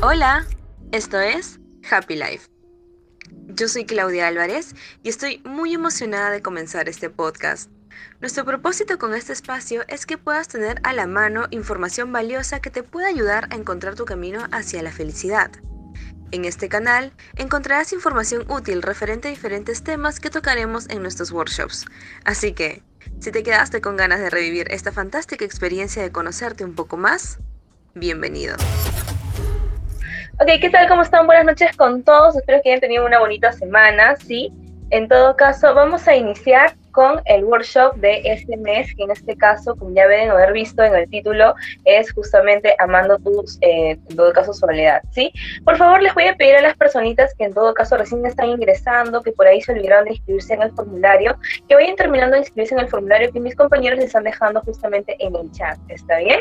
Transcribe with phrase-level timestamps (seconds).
[0.00, 0.46] Hola,
[0.92, 1.58] esto es
[1.90, 2.46] Happy Life.
[3.48, 7.68] Yo soy Claudia Álvarez y estoy muy emocionada de comenzar este podcast.
[8.20, 12.70] Nuestro propósito con este espacio es que puedas tener a la mano información valiosa que
[12.70, 15.50] te pueda ayudar a encontrar tu camino hacia la felicidad.
[16.30, 21.86] En este canal encontrarás información útil referente a diferentes temas que tocaremos en nuestros workshops.
[22.24, 22.84] Así que,
[23.18, 27.38] si te quedaste con ganas de revivir esta fantástica experiencia de conocerte un poco más,
[27.96, 28.54] bienvenido.
[30.40, 30.86] Ok, ¿qué tal?
[30.86, 31.26] ¿Cómo están?
[31.26, 32.36] Buenas noches con todos.
[32.36, 34.52] Espero que hayan tenido una bonita semana, ¿sí?
[34.90, 39.36] En todo caso, vamos a iniciar con el workshop de este mes, que en este
[39.36, 44.16] caso, como ya deben haber visto en el título, es justamente Amando tus, eh, en
[44.16, 45.32] todo caso, soledad, ¿sí?
[45.64, 48.48] Por favor, les voy a pedir a las personitas que en todo caso recién están
[48.48, 51.36] ingresando, que por ahí se olvidaron de inscribirse en el formulario,
[51.68, 55.16] que vayan terminando de inscribirse en el formulario que mis compañeros les están dejando justamente
[55.18, 56.40] en el chat, ¿está bien?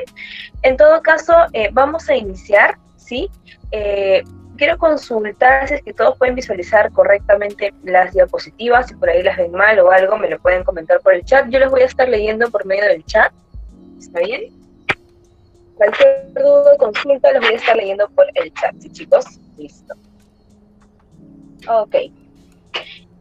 [0.61, 3.29] En todo caso, eh, vamos a iniciar, ¿sí?
[3.71, 4.23] Eh,
[4.57, 9.37] quiero consultar si es que todos pueden visualizar correctamente las diapositivas, si por ahí las
[9.37, 11.47] ven mal o algo, me lo pueden comentar por el chat.
[11.49, 13.31] Yo les voy a estar leyendo por medio del chat.
[13.97, 14.53] ¿Está bien?
[15.75, 19.25] Cualquier duda o consulta los voy a estar leyendo por el chat, ¿sí, chicos?
[19.57, 19.95] Listo.
[21.69, 21.95] Ok.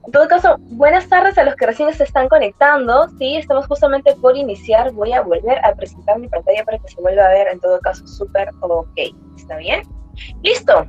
[0.06, 3.08] En todo caso, buenas tardes a los que recién se están conectando.
[3.18, 4.92] Sí, estamos justamente por iniciar.
[4.92, 7.78] Voy a volver a presentar mi pantalla para que se vuelva a ver, en todo
[7.80, 8.98] caso, súper ok.
[9.46, 9.82] ¿Está bien?
[10.42, 10.88] Listo.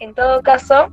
[0.00, 0.88] En todo caso,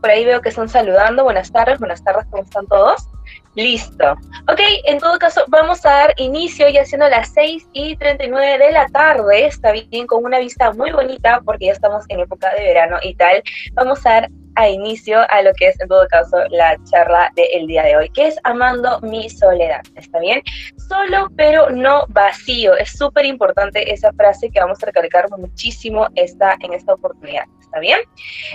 [0.00, 1.24] por ahí veo que están saludando.
[1.24, 3.08] Buenas tardes, buenas tardes, ¿cómo están todos?
[3.56, 4.12] Listo.
[4.48, 8.72] Ok, en todo caso, vamos a dar inicio ya siendo las 6 y 39 de
[8.72, 9.46] la tarde.
[9.46, 13.14] Está bien, con una vista muy bonita porque ya estamos en época de verano y
[13.14, 13.42] tal.
[13.74, 17.66] Vamos a dar a inicio a lo que es en todo caso la charla del
[17.66, 19.80] día de hoy, que es Amando mi soledad.
[19.96, 20.42] ¿Está bien?
[20.88, 22.76] Solo pero no vacío.
[22.76, 27.44] Es súper importante esa frase que vamos a recalcar muchísimo esta, en esta oportunidad.
[27.60, 28.00] ¿Está bien?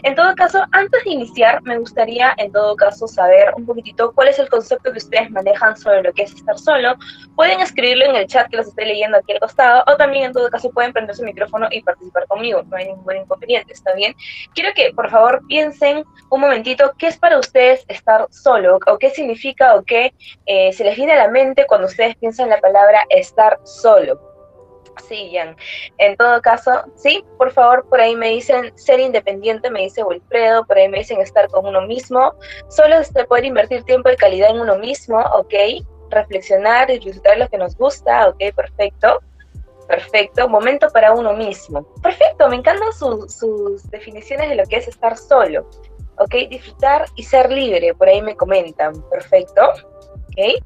[0.04, 4.28] En todo caso, antes de iniciar, me gustaría en todo caso saber un poquitito cuál
[4.28, 6.96] es el concepto que ustedes manejan sobre lo que es estar solo.
[7.36, 10.34] Pueden escribirlo en el chat que los estoy leyendo aquí al costado o también en
[10.34, 12.64] todo caso pueden prender su micrófono y participar conmigo.
[12.64, 14.16] No hay ningún inconveniente, ¿está bien?
[14.54, 19.10] Quiero que por favor piensen un momentito qué es para ustedes estar solo o qué
[19.10, 20.14] significa o qué
[20.46, 24.35] eh, se les viene a la mente cuando ustedes piensan la palabra estar solo.
[25.04, 25.56] Sí, Jan.
[25.98, 30.66] En todo caso, sí, por favor, por ahí me dicen ser independiente, me dice Wilfredo,
[30.66, 32.34] por ahí me dicen estar con uno mismo,
[32.70, 35.54] solo este, poder invertir tiempo de calidad en uno mismo, ok,
[36.10, 39.22] reflexionar y disfrutar lo que nos gusta, ok, perfecto.
[39.88, 41.84] Perfecto, momento para uno mismo.
[42.02, 45.70] Perfecto, me encantan sus definiciones de lo que es estar solo.
[46.18, 48.94] Ok, disfrutar y ser libre, por ahí me comentan.
[49.10, 49.62] Perfecto.
[50.30, 50.64] Ok.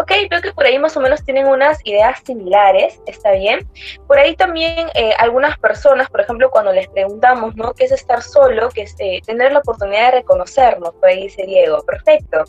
[0.00, 3.68] Ok, veo que por ahí más o menos tienen unas ideas similares, está bien.
[4.06, 7.74] Por ahí también eh, algunas personas, por ejemplo, cuando les preguntamos, ¿no?
[7.74, 8.70] ¿Qué es estar solo?
[8.70, 10.94] ¿Qué es eh, tener la oportunidad de reconocernos?
[10.94, 12.44] Por ahí dice Diego, perfecto.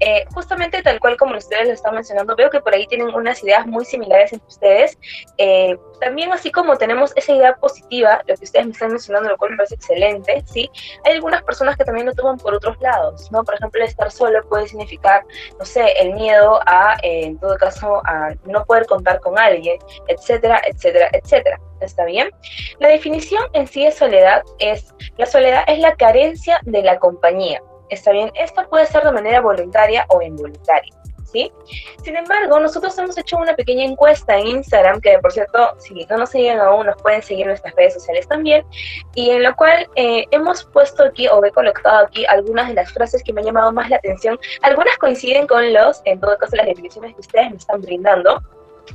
[0.00, 3.44] Eh, justamente tal cual como ustedes lo están mencionando, veo que por ahí tienen unas
[3.44, 4.98] ideas muy similares entre ustedes.
[6.00, 9.50] también así como tenemos esa idea positiva, lo que ustedes me están mencionando, lo cual
[9.50, 10.70] me parece excelente, ¿sí?
[11.04, 13.44] Hay algunas personas que también lo toman por otros lados, ¿no?
[13.44, 15.22] Por ejemplo, estar solo puede significar,
[15.58, 19.78] no sé, el miedo a en todo caso, a no poder contar con alguien,
[20.08, 21.60] etcétera, etcétera, etcétera.
[21.80, 22.30] ¿Está bien?
[22.78, 27.60] La definición en sí de soledad es, la soledad es la carencia de la compañía.
[27.90, 28.30] ¿Está bien?
[28.34, 30.92] Esto puede ser de manera voluntaria o involuntaria.
[32.02, 36.18] Sin embargo, nosotros hemos hecho una pequeña encuesta en Instagram, que por cierto, si no
[36.18, 38.64] nos siguen aún, nos pueden seguir en nuestras redes sociales también,
[39.14, 42.92] y en lo cual eh, hemos puesto aquí, o he colocado aquí, algunas de las
[42.92, 44.38] frases que me han llamado más la atención.
[44.62, 48.42] Algunas coinciden con los, en todo caso, las definiciones que ustedes me están brindando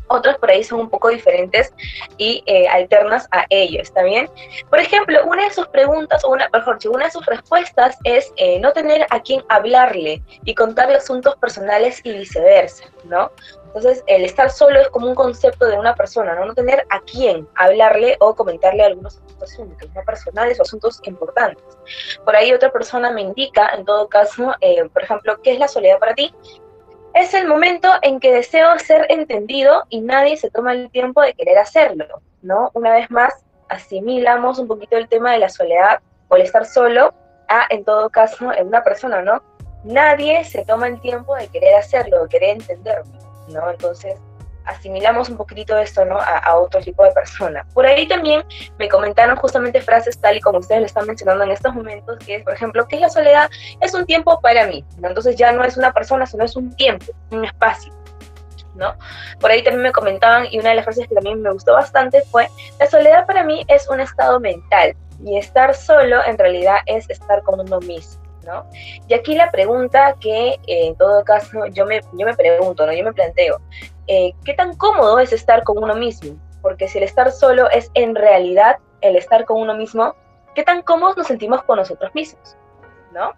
[0.08, 1.74] otras por ahí son un poco diferentes
[2.18, 4.30] y eh, alternas a ello, ¿está bien?
[4.70, 8.60] Por ejemplo, una de sus preguntas, o una, mejor una de sus respuestas es eh,
[8.60, 13.32] no tener a quién hablarle y contarle asuntos personales y viceversa, ¿no?
[13.68, 16.46] Entonces, el estar solo es como un concepto de una persona, ¿no?
[16.46, 20.02] No tener a quién hablarle o comentarle algunos asuntos ¿no?
[20.04, 21.64] personales o asuntos importantes.
[22.26, 25.68] Por ahí otra persona me indica, en todo caso, eh, por ejemplo, ¿qué es la
[25.68, 26.34] soledad para ti?
[27.14, 31.34] Es el momento en que deseo ser entendido y nadie se toma el tiempo de
[31.34, 32.06] querer hacerlo,
[32.42, 32.70] ¿no?
[32.74, 33.34] Una vez más,
[33.68, 37.14] asimilamos un poquito el tema de la soledad o el estar solo
[37.48, 39.42] a, en todo caso, en una persona, ¿no?
[39.84, 43.12] Nadie se toma el tiempo de querer hacerlo, de querer entenderlo,
[43.48, 43.70] ¿no?
[43.72, 44.16] Entonces,
[44.66, 46.18] asimilamos un poquito esto ¿no?
[46.20, 47.66] a, otro tipo de persona.
[47.74, 48.44] Por ahí también
[48.78, 52.36] me comentaron justamente frases tal y como ustedes lo están mencionando en estos momentos, que
[52.36, 53.50] es, por ejemplo, que la soledad
[53.82, 54.86] es un tiempo para mí.
[55.02, 57.94] Entonces ya no es una persona, sino es un tiempo, un espacio.
[58.76, 58.96] ¿no?
[59.40, 62.22] Por ahí también me comentaban, y una de las frases que también me gustó bastante
[62.22, 62.48] fue,
[62.80, 64.96] la soledad para mí es un estado mental,
[65.26, 68.29] y estar solo en realidad es estar con uno mismo.
[68.50, 68.66] ¿No?
[69.08, 72.94] Y aquí la pregunta que eh, en todo caso yo me, yo me pregunto, ¿no?
[72.94, 73.60] yo me planteo,
[74.08, 76.38] eh, ¿qué tan cómodo es estar con uno mismo?
[76.62, 80.16] Porque si el estar solo es en realidad el estar con uno mismo,
[80.56, 82.58] ¿qué tan cómodos nos sentimos con nosotros mismos?
[83.12, 83.34] ¿no?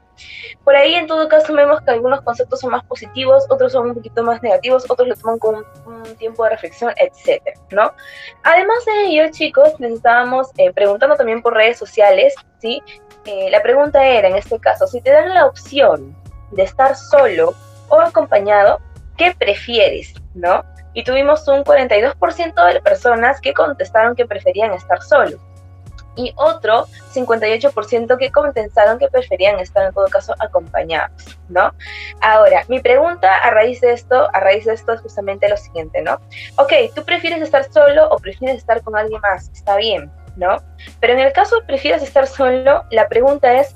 [0.63, 3.95] Por ahí, en todo caso, vemos que algunos conceptos son más positivos, otros son un
[3.95, 7.91] poquito más negativos, otros lo toman con un tiempo de reflexión, etcétera, ¿no?
[8.43, 12.81] Además de ello, chicos, les estábamos eh, preguntando también por redes sociales, ¿sí?
[13.25, 16.15] Eh, la pregunta era, en este caso, si te dan la opción
[16.51, 17.53] de estar solo
[17.89, 18.79] o acompañado,
[19.17, 20.63] ¿qué prefieres, no?
[20.93, 25.39] Y tuvimos un 42% de personas que contestaron que preferían estar solos
[26.15, 31.73] y otro 58% que contestaron que preferían estar en todo caso acompañados, ¿no?
[32.21, 36.01] Ahora, mi pregunta a raíz de esto, a raíz de esto es justamente lo siguiente,
[36.01, 36.19] ¿no?
[36.57, 40.57] Ok, tú prefieres estar solo o prefieres estar con alguien más, está bien, ¿no?
[40.99, 43.75] Pero en el caso de prefieres estar solo, la pregunta es,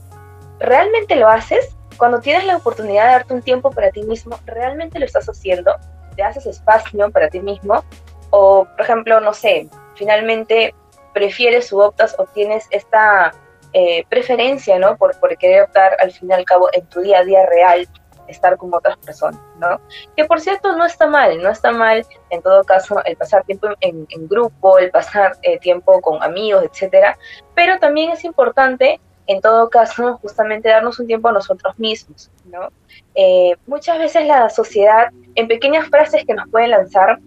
[0.59, 1.75] ¿realmente lo haces?
[1.97, 5.75] Cuando tienes la oportunidad de darte un tiempo para ti mismo, ¿realmente lo estás haciendo?
[6.15, 7.83] ¿Te haces espacio para ti mismo?
[8.31, 10.73] O, por ejemplo, no sé, finalmente
[11.13, 13.33] prefieres o optas o tienes esta
[13.73, 14.97] eh, preferencia, ¿no?
[14.97, 17.87] Por, por querer optar al fin y al cabo en tu día a día real
[18.27, 19.79] estar con otras personas, ¿no?
[20.15, 23.67] Que por cierto no está mal, no está mal en todo caso el pasar tiempo
[23.81, 27.17] en, grupo, el pasar eh, tiempo con amigos, etcétera,
[27.53, 32.69] pero también es importante en todo caso justamente darnos un tiempo a nosotros mismos, ¿no?
[33.15, 37.19] Eh, muchas veces la sociedad en pequeñas frases que nos pueden lanzar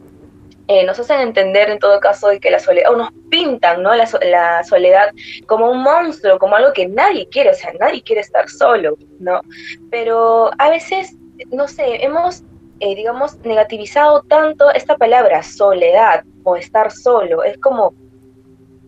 [0.69, 3.95] eh, nos hacen entender en todo caso de que la soledad, o nos pintan ¿no?
[3.95, 5.11] la, soledad
[5.47, 9.41] como un monstruo, como algo que nadie quiere, o sea, nadie quiere estar solo, ¿no?
[9.91, 11.17] Pero a veces,
[11.51, 12.43] no sé, hemos,
[12.81, 17.95] eh, digamos, negativizado tanto esta palabra soledad o estar solo, es como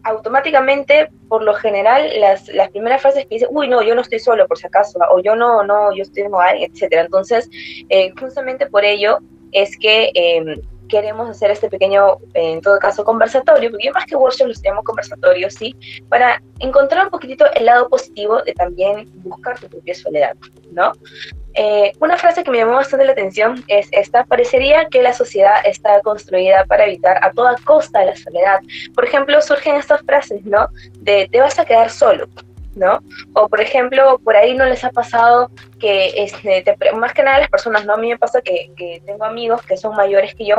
[0.02, 4.18] automáticamente, por lo general, las, las primeras frases que dicen, uy, no, yo no estoy
[4.18, 7.02] solo por si acaso, o yo no, no, yo estoy con alguien, etcétera.
[7.02, 7.48] Entonces,
[7.88, 9.18] eh, justamente por ello
[9.52, 14.48] es que em, queremos hacer este pequeño, en todo caso, conversatorio, porque más que workshop
[14.48, 15.74] los tenemos conversatorios, ¿sí?
[16.08, 20.36] Para encontrar un poquitito el lado positivo de también buscar tu propia soledad,
[20.72, 20.92] ¿no?
[21.54, 25.56] Eh, una frase que me llamó bastante la atención es esta, parecería que la sociedad
[25.64, 28.60] está construida para evitar a toda costa la soledad.
[28.94, 30.68] Por ejemplo, surgen estas frases, ¿no?
[31.00, 32.28] De te vas a quedar solo,
[32.76, 33.00] ¿no?
[33.34, 35.50] O por ejemplo, por ahí no les ha pasado
[35.80, 36.64] que, este,
[36.94, 37.94] más que nada las personas, ¿no?
[37.94, 40.56] A mí me pasa que, que tengo amigos que son mayores que yo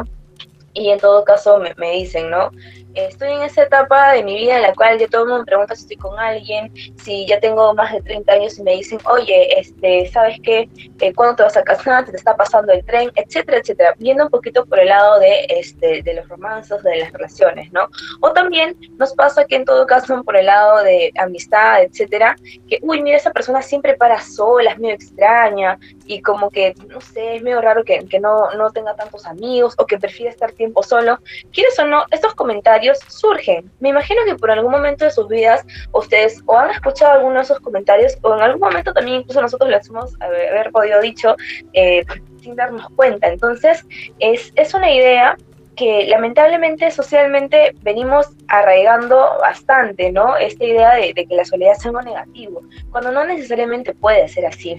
[0.73, 2.51] y en todo caso me, me dicen, ¿no?
[2.95, 5.45] Estoy en esa etapa de mi vida en la cual yo todo el mundo me
[5.45, 8.99] pregunta si estoy con alguien, si ya tengo más de 30 años y me dicen,
[9.05, 10.69] oye, este, ¿sabes qué?
[10.99, 12.05] Eh, ¿Cuándo te vas a casar?
[12.05, 13.11] ¿Te está pasando el tren?
[13.15, 13.95] Etcétera, etcétera.
[13.97, 17.87] Viendo un poquito por el lado de, este, de los romances, de las relaciones, ¿no?
[18.19, 22.35] O también nos pasa que en todo caso por el lado de amistad, etcétera,
[22.67, 26.99] que, uy, mira, esa persona siempre para sola, es medio extraña y como que, no
[26.99, 30.51] sé, es medio raro que, que no, no tenga tantos amigos o que prefiere estar
[30.51, 31.19] tiempo solo.
[31.51, 32.05] ¿Quieres o no?
[32.11, 33.71] Estos comentarios surgen.
[33.79, 37.41] Me imagino que por algún momento de sus vidas ustedes o han escuchado alguno de
[37.41, 41.35] esos comentarios o en algún momento también incluso nosotros les hemos haber podido dicho
[41.73, 42.03] eh,
[42.41, 43.27] sin darnos cuenta.
[43.27, 43.85] Entonces
[44.19, 45.37] es, es una idea
[45.75, 50.35] que lamentablemente socialmente venimos arraigando bastante, ¿no?
[50.37, 52.61] Esta idea de, de que la soledad es algo negativo,
[52.91, 54.77] cuando no necesariamente puede ser así.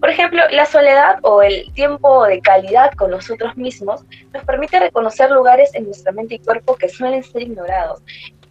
[0.00, 5.30] Por ejemplo, la soledad o el tiempo de calidad con nosotros mismos nos permite reconocer
[5.30, 8.02] lugares en nuestra mente y cuerpo que suelen ser ignorados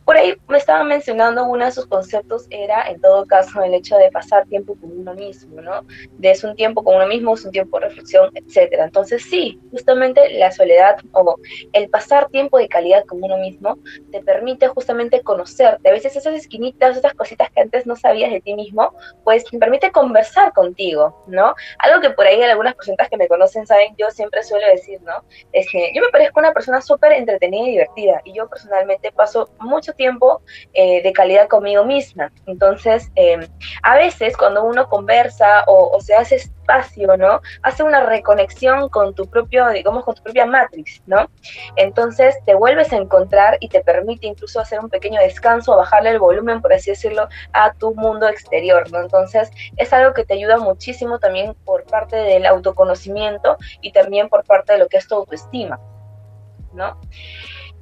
[0.06, 3.98] por ahí me estaban mencionando uno de sus conceptos era, en todo caso, el hecho
[3.98, 5.82] de pasar tiempo con uno mismo, ¿no?
[6.20, 8.86] De es un tiempo con uno mismo, es un tiempo de reflexión, etcétera.
[8.86, 11.36] Entonces, sí, justamente la soledad o
[11.74, 13.80] el pasar tiempo de calidad con uno mismo
[14.12, 15.90] te permite justamente conocerte.
[15.90, 18.94] A veces esas esquinitas, esas cositas que antes no sabías de ti mismo,
[19.24, 21.56] pues te permite conversar contigo, ¿no?
[21.80, 25.24] Algo que por ahí algunas personas que me conocen saben, yo siempre suelo decir, ¿no?
[25.52, 29.50] Es que yo me parezco una persona súper entretenida y divertida y yo personalmente paso
[29.60, 30.42] mucho tiempo
[30.74, 32.32] eh, de calidad conmigo misma.
[32.46, 33.48] Entonces, em,
[33.84, 37.42] a veces cuando uno conversa o, se hace espacio, ¿no?
[37.62, 41.30] Hace una reconexión con tu propio, digamos, con tu propia matrix, ¿no?
[41.76, 46.20] Entonces te vuelves a encontrar y te permite incluso hacer un pequeño descanso, bajarle el
[46.20, 49.02] volumen, por así decirlo, a tu mundo exterior, ¿no?
[49.02, 54.44] Entonces es algo que te ayuda muchísimo también por parte del autoconocimiento y también por
[54.44, 55.80] parte de lo que es tu autoestima,
[56.74, 57.00] ¿no?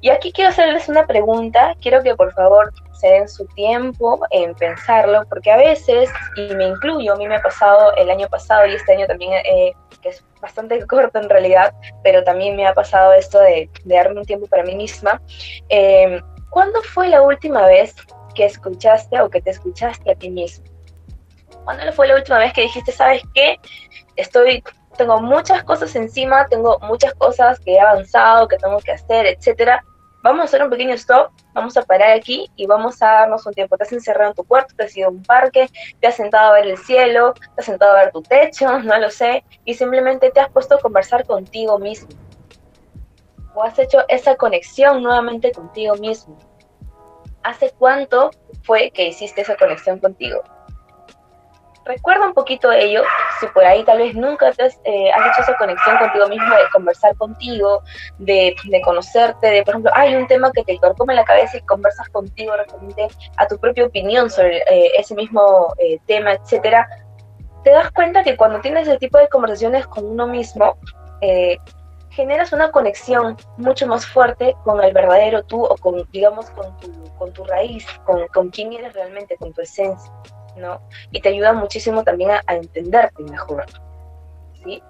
[0.04, 4.54] Y aquí quiero hacerles una pregunta, quiero que por favor se den su tiempo en
[4.54, 8.66] pensarlo, porque a veces, y me incluyo, a mí me ha pasado el año pasado
[8.66, 12.74] y este año también, eh, que es bastante corto en realidad, pero también me ha
[12.74, 15.22] pasado esto de, darme un tiempo para mí misma.
[15.70, 16.20] Eh,
[16.50, 17.94] ¿Cuándo fue la última vez
[18.34, 20.66] que escuchaste o que te escuchaste a ti mismo?
[21.64, 23.56] ¿Cuándo fue la última vez que dijiste, sabes qué?
[24.16, 24.62] Estoy,
[24.98, 29.82] tengo muchas cosas encima, tengo muchas cosas que he avanzado, que tengo que hacer, etcétera.
[30.24, 33.52] Vamos a hacer un pequeño stop, vamos a parar aquí y vamos a darnos un
[33.52, 33.76] tiempo.
[33.76, 35.68] Te has encerrado en tu cuarto, te has ido a un parque,
[36.00, 38.98] te has sentado a ver el cielo, te has sentado a ver tu techo, no
[38.98, 42.08] lo sé, y simplemente te has puesto a conversar contigo mismo.
[43.54, 46.38] O has hecho esa conexión nuevamente contigo mismo.
[47.42, 48.30] ¿Hace cuánto
[48.62, 50.42] fue que hiciste esa conexión contigo?
[51.84, 53.02] Recuerda un poquito ello,
[53.40, 56.62] si por ahí tal vez nunca te has, eh, hecho esa conexión contigo mismo, de
[56.72, 57.82] conversar contigo,
[58.18, 61.60] de, conocerte, de, por ejemplo, hay un tema que te corcome en la cabeza y
[61.62, 66.88] conversas contigo referente a tu propia opinión sobre eh, ese mismo eh, tema, etcétera,
[67.62, 70.76] te das cuenta que cuando tienes ese tipo de conversaciones con uno mismo,
[72.10, 76.92] generas una conexión mucho más fuerte con el verdadero tú o con, digamos, con tu,
[77.16, 80.12] con tu raíz, con, con quién eres realmente, con tu esencia.
[80.56, 80.80] ¿No?
[81.12, 83.64] Y te ayuda muchísimo también a, entenderte mejor,
[84.62, 84.82] ¿sí?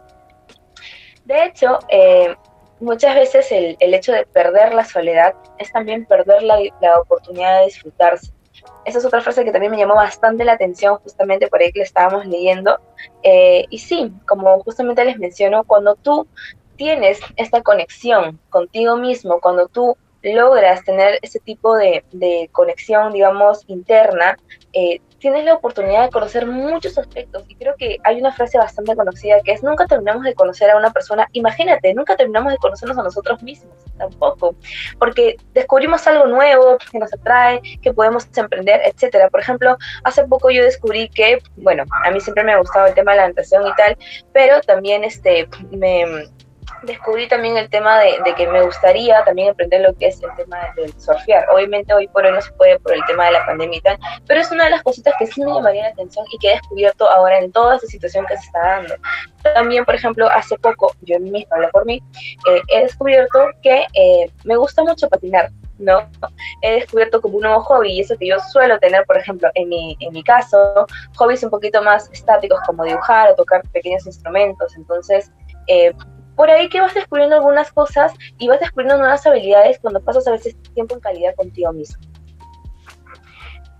[1.25, 2.35] De hecho, eh,
[2.81, 6.59] muchas veces el, hecho de perder la soledad es también perder la,
[7.01, 8.33] oportunidad de disfrutarse.
[8.85, 11.81] Esa es otra frase que también me llamó bastante la atención, justamente por ahí que
[11.81, 12.79] le estábamos leyendo.
[13.23, 16.27] Eh, y sí, como justamente les menciono, cuando tú
[16.77, 23.65] tienes esta conexión contigo mismo, cuando tú logras tener ese tipo de, de conexión, digamos,
[23.67, 24.37] interna,
[24.73, 27.45] eh, tienes la oportunidad de conocer muchos aspectos.
[27.49, 30.77] Y creo que hay una frase bastante conocida que es, nunca terminamos de conocer a
[30.77, 31.27] una persona.
[31.33, 34.55] Imagínate, nunca terminamos de conocernos a nosotros mismos, tampoco.
[34.99, 39.31] Porque descubrimos algo nuevo que nos atrae, que podemos emprender, etcétera.
[39.31, 42.93] Por ejemplo, hace poco yo descubrí que, bueno, a mí siempre me ha gustado el
[42.93, 43.97] tema de la natación y tal,
[44.35, 46.05] pero también este, me
[46.87, 50.59] descubrí también el tema de, que me gustaría también aprender lo que es el tema
[50.77, 51.47] del surfear.
[51.53, 53.99] Obviamente hoy por hoy no se puede por el tema de la pandemia y tal,
[54.27, 56.53] pero es una de las cositas que sí me llamaría la atención y que he
[56.53, 58.95] descubierto ahora en toda esta situación que se está dando.
[59.43, 62.03] También, por ejemplo, hace poco, yo misma hablo por mí,
[62.49, 65.51] eh, he descubierto que eh, me gusta mucho patinar.
[65.77, 66.09] ¿no?
[66.63, 69.69] He descubierto como un nuevo hobby y eso que yo suelo tener, por ejemplo, en
[69.69, 70.87] mi, en mi caso,
[71.17, 74.77] hobbies un poquito más estáticos como dibujar o tocar pequeños instrumentos.
[74.77, 75.33] Entonces,
[75.67, 75.93] eh,
[76.37, 80.33] por ahí que vas descubriendo algunas cosas y vas descubriendo nuevas habilidades cuando pasas a
[80.33, 81.99] veces tiempo en calidad contigo mismo.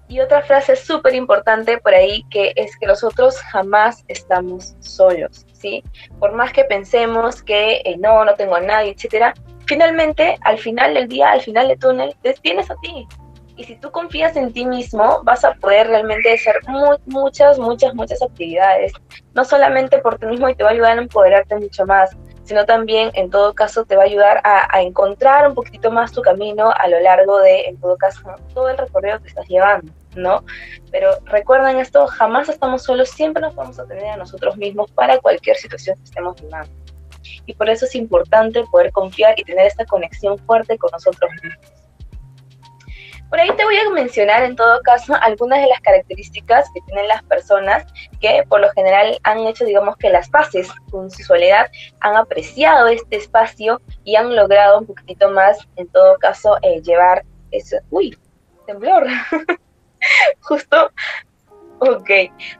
[0.07, 5.83] Y otra frase súper importante por ahí que es que nosotros jamás estamos solos, ¿sí?
[6.19, 9.35] Por más que pensemos que eh, no, no tengo a nadie, etcétera,
[9.67, 13.09] finalmente, al final del día, al final del túnel, te tienes a ti.
[13.57, 16.57] Y si tú confías en ti mismo, vas a poder realmente hacer
[17.07, 18.93] muchas, muchas, muchas actividades.
[19.33, 22.65] No solamente por ti mismo y te va a ayudar a empoderarte mucho más, sino
[22.67, 26.71] también en todo caso te va a ayudar a, encontrar un poquito más tu camino
[26.71, 28.23] a lo largo de, en todo caso,
[28.53, 30.45] todo el recorrido que estás llevando, ¿no?
[30.91, 35.19] Pero recuerden esto, jamás estamos solos, siempre nos vamos a tener a nosotros mismos para
[35.19, 36.69] cualquier situación que estemos viviendo.
[37.47, 41.84] Y por eso es importante poder confiar y tener esta conexión fuerte con nosotros mismos.
[43.35, 47.09] Por ahí te voy a mencionar en todo caso algunas de las características que tienen
[47.09, 47.85] las personas
[48.21, 51.67] que por lo general han hecho, digamos que las paces con su soledad,
[51.99, 57.25] han apreciado este espacio y han logrado un poquitito más, en todo caso, eh, llevar
[57.51, 57.79] eso.
[57.91, 58.17] Uy,
[58.69, 59.05] temblor.
[60.43, 60.93] justo,
[61.81, 62.11] ok,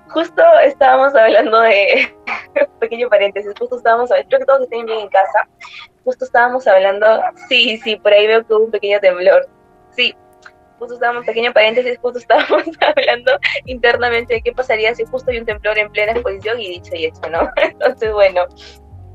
[0.09, 2.13] justo estábamos hablando de,
[2.81, 5.49] pequeño paréntesis, justo estábamos, espero que todos estén bien en casa,
[6.03, 9.49] justo estábamos hablando, sí, sí, por ahí veo que hubo un pequeño temblor.
[9.93, 10.13] Sí,
[10.79, 13.33] justo estábamos, pequeño paréntesis, justo estábamos hablando
[13.67, 17.07] internamente de qué pasaría si justo hay un temblor en plena exposición y dicho y
[17.07, 17.51] hecho, ¿no?
[17.57, 18.47] Entonces, bueno,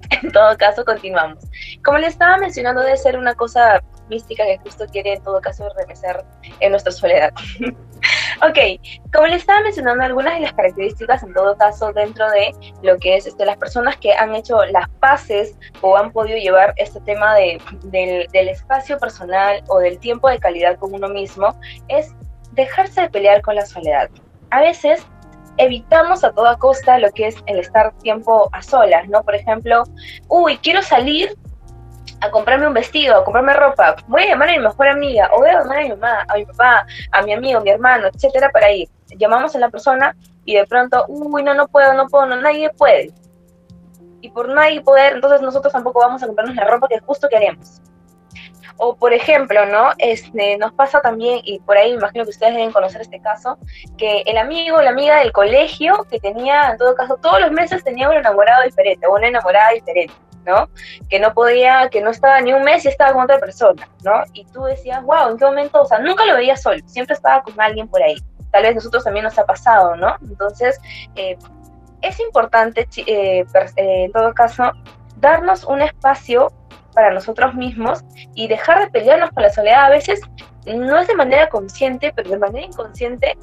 [0.24, 1.44] en todo caso, continuamos.
[1.84, 5.70] Como les estaba mencionando, debe ser una cosa mística que justo quiere en todo caso
[5.78, 6.26] remesar
[6.60, 7.32] en nuestra soledad.
[8.42, 8.80] ok,
[9.14, 12.52] como les estaba mencionando, algunas de las características en todo caso dentro de
[12.82, 16.74] lo que es este, las personas que han hecho las paces o han podido llevar
[16.78, 21.56] este tema de, del, del espacio personal o del tiempo de calidad con uno mismo,
[21.88, 22.16] es
[22.54, 24.10] dejarse de pelear con la soledad.
[24.52, 25.06] A veces
[25.60, 29.22] evitamos a toda costa lo que es el estar tiempo a solas, ¿no?
[29.24, 29.84] Por ejemplo,
[30.28, 31.38] uy, quiero salir
[32.22, 35.40] a comprarme un vestido, a comprarme ropa, voy a llamar a mi mejor amiga, o
[35.40, 38.08] voy a llamar a mi mamá, a mi papá, a mi amigo, a mi hermano,
[38.08, 38.90] etcétera, para ir.
[39.18, 42.70] Llamamos a la persona y de pronto, uy, no, no puedo, no puedo, no, nadie
[42.72, 43.14] puede.
[44.22, 47.82] Y por nadie poder, entonces nosotros tampoco vamos a comprarnos la ropa que justo queremos.
[48.80, 49.92] O por ejemplo, ¿no?
[49.98, 53.58] Este, nos pasa también, y por ahí imagino que ustedes deben conocer este caso,
[53.98, 57.52] que el amigo o la amiga del colegio que tenía, en todo caso, todos los
[57.52, 60.14] meses tenía un enamorado diferente o una enamorada diferente.
[60.46, 60.70] ¿no?
[61.10, 64.24] Que no podía, que no estaba ni un mes y estaba con otra persona, ¿no?
[64.34, 65.82] Y tú decías, wow, ¿en qué momento?
[65.82, 68.16] O sea, nunca lo veía solo, siempre estaba con alguien por ahí.
[68.52, 70.16] Tal vez nosotros también nos ha pasado, ¿no?
[70.22, 70.80] Entonces,
[71.16, 71.38] eh,
[72.02, 73.46] es importante, eh, eh,
[73.76, 74.72] en todo caso,
[75.18, 76.52] darnos un espacio
[77.00, 78.04] para nosotros mismos
[78.36, 79.86] y dejar de pelearnos con la soledad.
[79.86, 80.20] A veces
[80.66, 83.38] no es de manera consciente, pero de manera inconsciente,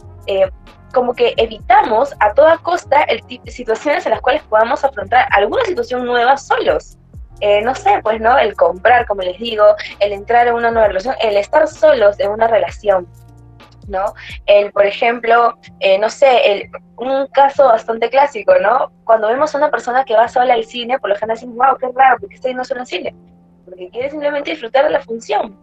[0.92, 6.04] como que evitamos a toda costa el situaciones en las cuales podamos afrontar alguna situación
[6.04, 6.98] nueva solos.
[7.40, 8.36] Eh, no sé, pues, ¿no?
[8.38, 9.64] El comprar, como les digo,
[10.00, 13.06] el entrar en una nueva relación, el estar solos en una relación,
[13.88, 14.12] ¿no?
[14.44, 18.92] El, por ejemplo, eh, no sé, el, un caso bastante clásico, ¿no?
[19.04, 21.76] Cuando vemos a una persona que va sola al cine, por lo general decimos, wow,
[21.78, 23.14] qué raro, porque está yendo solo al cine?
[23.66, 25.54] Porque quiere simplemente disfrutar de la función.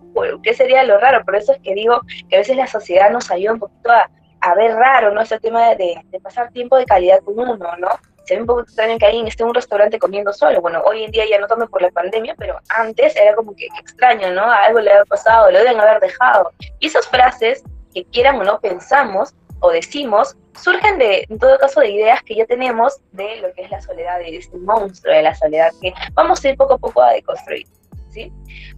[0.43, 1.25] ¿Qué sería lo raro?
[1.25, 4.09] Por eso es que digo que a veces la sociedad nos ayuda un poquito a,
[4.43, 5.21] a ver raro, ¿no?
[5.21, 7.89] Ese tema de, pasar tiempo de calidad con uno, ¿no?
[8.25, 10.61] Se ve un poco extraño que alguien esté en un restaurante comiendo solo.
[10.61, 13.67] Bueno, hoy en día ya no tomo por la pandemia, pero antes era como que
[13.79, 14.49] extraño, ¿no?
[14.49, 16.51] Algo le había pasado, lo deben haber dejado.
[16.79, 21.79] Y esas frases, que quieran o no pensamos o decimos, surgen de, en todo caso,
[21.79, 25.21] de ideas que ya tenemos de lo que es la soledad, de este monstruo de
[25.21, 27.65] la soledad, que vamos a ir poco a poco a deconstruir.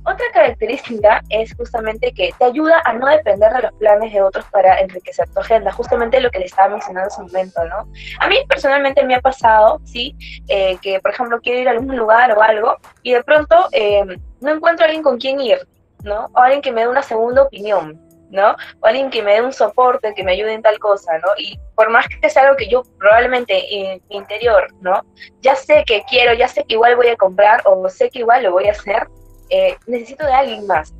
[0.05, 4.45] Otra característica es justamente que te ayuda a no depender de los planes de otros
[4.51, 7.87] para enriquecer tu agenda, justamente lo que le estaba mencionando hace un momento, ¿no?
[8.19, 10.15] A mí personalmente me ha pasado, ¿sí?
[10.47, 14.05] Eh, que, por ejemplo, quiero ir a algún lugar o algo y de pronto eh,
[14.41, 15.59] no encuentro a alguien con quien ir,
[16.03, 16.29] ¿no?
[16.33, 17.99] O alguien que me dé una segunda opinión,
[18.29, 18.55] ¿no?
[18.81, 21.29] O alguien que me dé un soporte, que me ayude en tal cosa, ¿no?
[21.37, 25.01] Y por más que sea algo que yo probablemente en mi interior, ¿no?
[25.41, 28.43] Ya sé que quiero, ya sé que igual voy a comprar o sé que igual
[28.43, 29.07] lo voy a hacer,
[29.49, 30.93] eh, necesito de alguien más.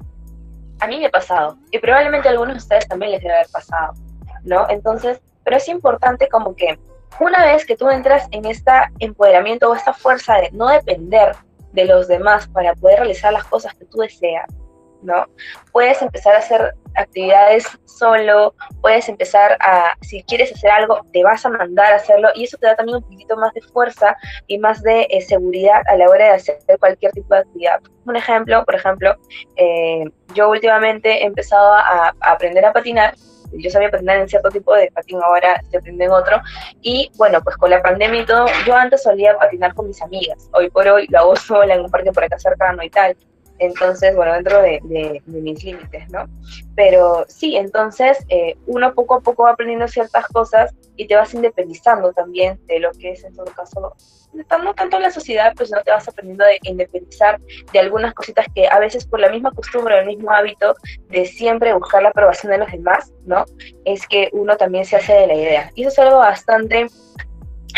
[0.79, 3.49] A mí me ha pasado, y probablemente a algunos de ustedes también les debe haber
[3.49, 3.93] pasado,
[4.43, 4.67] ¿no?
[4.69, 6.77] Entonces, pero es importante como que
[7.19, 11.35] una vez que tú entras en este empoderamiento o esta fuerza de no depender
[11.71, 14.47] de los demás para poder realizar las cosas que tú deseas,
[15.05, 15.25] ¿no?
[15.71, 21.45] Puedes empezar a hacer actividades solo, puedes empezar a, si quieres hacer algo, te vas
[21.45, 24.15] a mandar a hacerlo y eso te da también un poquito más de fuerza
[24.47, 27.79] y más de eh, seguridad a la hora de hacer cualquier tipo de actividad.
[28.05, 29.15] Un ejemplo, por ejemplo,
[29.55, 33.13] eh, yo últimamente he empezado a, aprender a patinar
[33.57, 36.41] yo sabía patinar en cierto tipo de patín, ahora se aprende en otro.
[36.81, 40.49] Y bueno, pues con la pandemia y todo, yo antes solía patinar con mis amigas.
[40.53, 43.15] Hoy por hoy lo hago sola en un parque por acá cercano y tal.
[43.59, 44.81] Entonces, bueno, dentro de,
[45.25, 46.25] mis límites, ¿no?
[46.75, 51.33] Pero sí, entonces eh, uno poco a poco va aprendiendo ciertas cosas y te vas
[51.33, 53.95] independizando también de lo que es en todo caso,
[54.33, 57.39] no tanto la sociedad, pues no te vas aprendiendo a independizar
[57.71, 60.75] de algunas cositas que a veces por la misma costumbre el mismo hábito
[61.09, 63.45] de siempre buscar la aprobación de los demás, ¿no?
[63.85, 65.71] Es que uno también se hace de la idea.
[65.75, 66.87] Y eso es algo bastante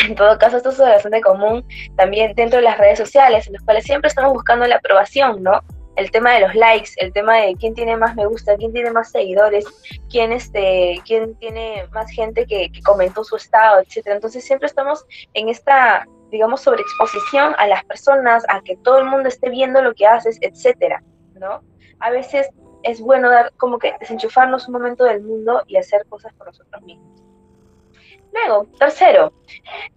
[0.06, 3.64] en todo caso, esto es bastante común también dentro de las redes sociales, en las
[3.64, 5.62] cuales siempre estamos buscando la aprobación, ¿no?
[5.96, 8.92] El tema de los likes, el tema de quién tiene más me gusta, quién tiene
[8.92, 9.66] más seguidores,
[10.10, 14.16] quién, este, quién tiene más gente que, que comentó su estado, etcétera.
[14.16, 19.28] Entonces siempre estamos en esta, digamos, sobreexposición a las personas, a que todo el mundo
[19.28, 21.02] esté viendo lo que haces, etcétera,
[21.34, 21.64] ¿no?
[22.00, 22.48] A veces
[22.84, 26.82] es bueno dar como que desenchufarnos un momento del mundo y hacer cosas por nosotros
[26.84, 27.27] mismos.
[28.46, 29.34] Luego, tercero,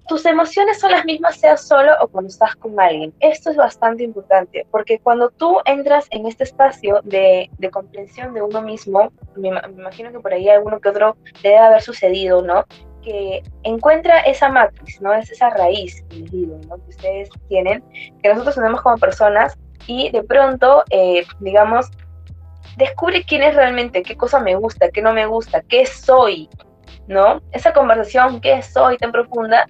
[0.09, 3.13] tus emociones son las mismas seas solo o cuando estás con alguien.
[3.21, 8.63] Esto es bastante importante porque cuando tú entras en este espacio de, comprensión de uno
[8.63, 12.65] mismo, me, imagino que por ahí alguno que otro debe haber sucedido, ¿no?
[13.03, 15.13] Que encuentra esa matriz, ¿no?
[15.13, 16.77] Es esa raíz, ¿no?
[16.77, 17.85] Que ustedes tienen,
[18.23, 21.91] que nosotros tenemos como personas y de pronto, eh, digamos,
[22.77, 26.49] descubre quién es realmente, qué cosa me gusta, qué no me gusta, qué soy,
[27.11, 27.43] ¿no?
[27.51, 29.67] Esa conversación que soy tan profunda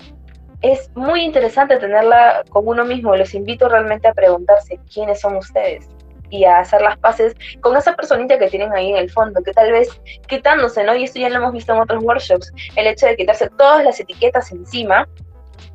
[0.61, 3.17] es muy interesante tenerla con uno mismo.
[3.17, 5.89] Los invito realmente a preguntarse quiénes son ustedes
[6.29, 9.53] y a hacer las paces con esa personita que tienen ahí en el fondo, que
[9.53, 9.89] tal vez
[10.29, 10.95] quitándose, ¿no?
[10.95, 13.99] Y esto ya lo hemos visto en otros workshops, el hecho de quitarse todas las
[13.99, 15.09] etiquetas encima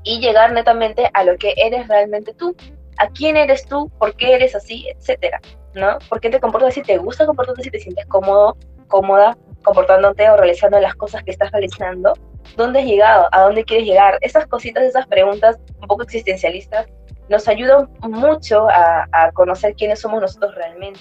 [0.04, 2.56] y llegar netamente a lo que eres realmente tú,
[2.99, 5.41] a quién eres tú, por qué eres así, etcétera,
[5.73, 5.97] ¿no?
[6.10, 6.84] ¿Por qué te comportas así?
[6.84, 8.56] ¿Te gusta comportarte si te sientes cómodo,
[8.88, 12.13] cómoda comportándote o realizando las cosas que estás realizando,
[12.56, 13.28] ¿dónde has llegado?
[13.32, 14.17] ¿A dónde quieres llegar?
[14.21, 16.88] Esas cositas, esas preguntas un poco existencialistas
[17.28, 20.99] nos ayudan mucho a, conocer quiénes somos nosotros realmente.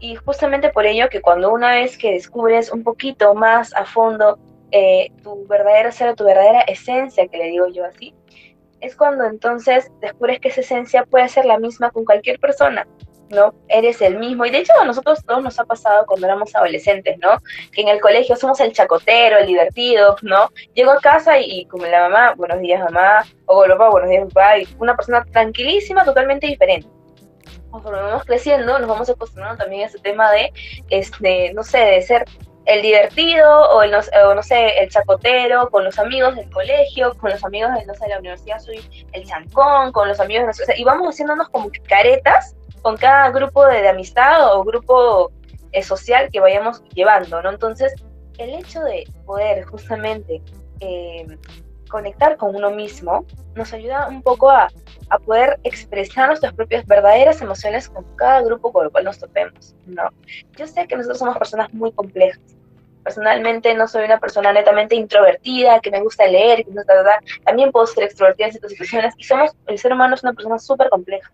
[0.00, 4.38] Y justamente por ello que cuando una vez que descubres un poquito más a fondo
[4.72, 8.12] eh, tu verdadero ser tu verdadera esencia, que le digo yo así,
[8.80, 12.86] es cuando entonces descubres que esa esencia puede ser la misma con cualquier persona,
[13.30, 13.54] ¿no?
[13.68, 14.44] Eres el mismo.
[14.44, 17.40] Y de hecho a nosotros todos nos ha pasado cuando éramos adolescentes, ¿no?
[17.72, 20.50] Que en el colegio somos el chacotero, el divertido, ¿no?
[20.74, 24.58] Llego a casa y, como la mamá, buenos días mamá, o papá, buenos días papá,
[24.58, 26.88] y una persona tranquilísima, totalmente diferente.
[27.70, 30.52] Conforme vamos creciendo, nos vamos acostumbrando también a ese tema de,
[30.90, 32.24] este, no sé, de ser
[32.64, 37.30] el divertido o, el, o no sé, el chacotero, con los amigos del colegio, con
[37.30, 38.80] los amigos de, no sé, de la universidad soy
[39.12, 42.56] el chancón, con los amigos de nosotros, y vamos haciéndonos como caretas
[42.86, 45.32] con cada grupo de, amistad o grupo
[45.72, 47.50] eh, social que vayamos llevando, ¿no?
[47.50, 47.92] Entonces,
[48.38, 50.40] el hecho de poder justamente
[50.78, 51.26] eh,
[51.88, 54.68] conectar con uno mismo nos ayuda un poco a,
[55.10, 59.74] a, poder expresar nuestras propias verdaderas emociones con cada grupo con el cual nos topemos,
[59.86, 60.08] ¿no?
[60.56, 62.40] Yo sé que nosotros somos personas muy complejas.
[63.02, 66.82] Personalmente no soy una persona netamente introvertida, que me gusta leer, que no
[67.44, 70.60] También puedo ser extrovertida en ciertas situaciones y somos, el ser humano es una persona
[70.60, 71.32] súper compleja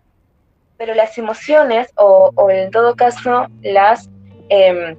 [0.83, 4.09] pero las emociones o, en todo caso las
[4.49, 4.97] em,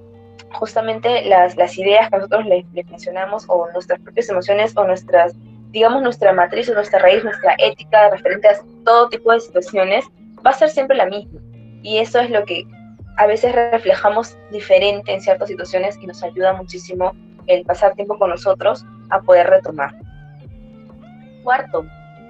[0.52, 5.34] justamente las, las, ideas que nosotros les, mencionamos o nuestras propias emociones o nuestras,
[5.72, 8.54] digamos, nuestra matriz o nuestra raíz, nuestra ética referente a
[8.86, 10.06] todo tipo de situaciones,
[10.38, 11.38] va a ser siempre la misma.
[11.82, 12.64] Y eso es lo que
[13.18, 17.12] a veces reflejamos diferente en ciertas situaciones y nos ayuda muchísimo
[17.46, 19.94] el pasar tiempo con nosotros a poder retomar.
[21.42, 21.84] Cuarto,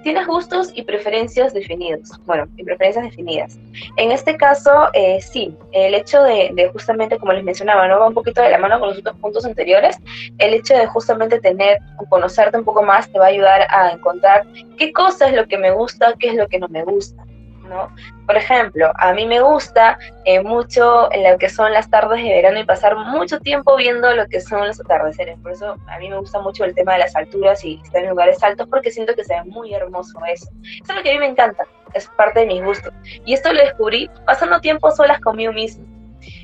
[0.04, 2.12] tienes gustos y preferencias definidos.
[2.26, 3.58] Bueno, y preferencias definidas.
[3.96, 7.98] En este caso, eh, sí, el hecho de, justamente, como les mencionaba, ¿no?
[7.98, 9.98] va un poquito de la mano con los otros puntos anteriores,
[10.38, 14.46] el hecho de justamente tener conocerte un poco más te va a ayudar a encontrar
[14.76, 17.23] qué cosa es lo que me gusta, qué es lo que no me gusta.
[17.68, 17.94] ¿No?
[18.26, 22.30] Por ejemplo, a mí me gusta eh, mucho en lo que son las tardes de
[22.30, 25.38] verano y pasar mucho tiempo viendo lo que son los atardeceres.
[25.40, 28.10] Por eso a mí me gusta mucho el tema de las alturas y estar en
[28.10, 30.48] lugares altos porque siento que se ve muy hermoso eso.
[30.62, 32.92] Eso es lo que a mí me encanta, es parte de mis gustos.
[33.24, 35.84] Y esto lo descubrí pasando tiempo solas conmigo mismo.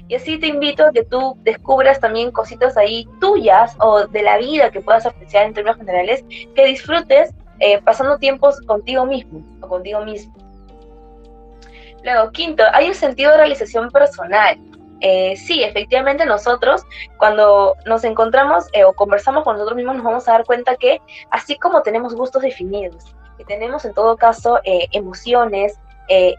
[0.08, 4.38] Y así te invito a que tú descubras también cositas ahí tuyas o de la
[4.38, 9.68] vida que puedas apreciar en términos generales, que disfrutes eh, pasando tiempos contigo mismo o
[9.68, 10.34] contigo mismo.
[12.02, 14.58] Luego, quinto, hay un sentido de realización personal.
[15.00, 16.82] Eh, sí, efectivamente nosotros
[17.16, 21.00] cuando nos encontramos eh, o conversamos con nosotros mismos nos vamos a dar cuenta que
[21.30, 25.78] así como tenemos gustos definidos, que tenemos en todo caso eh, emociones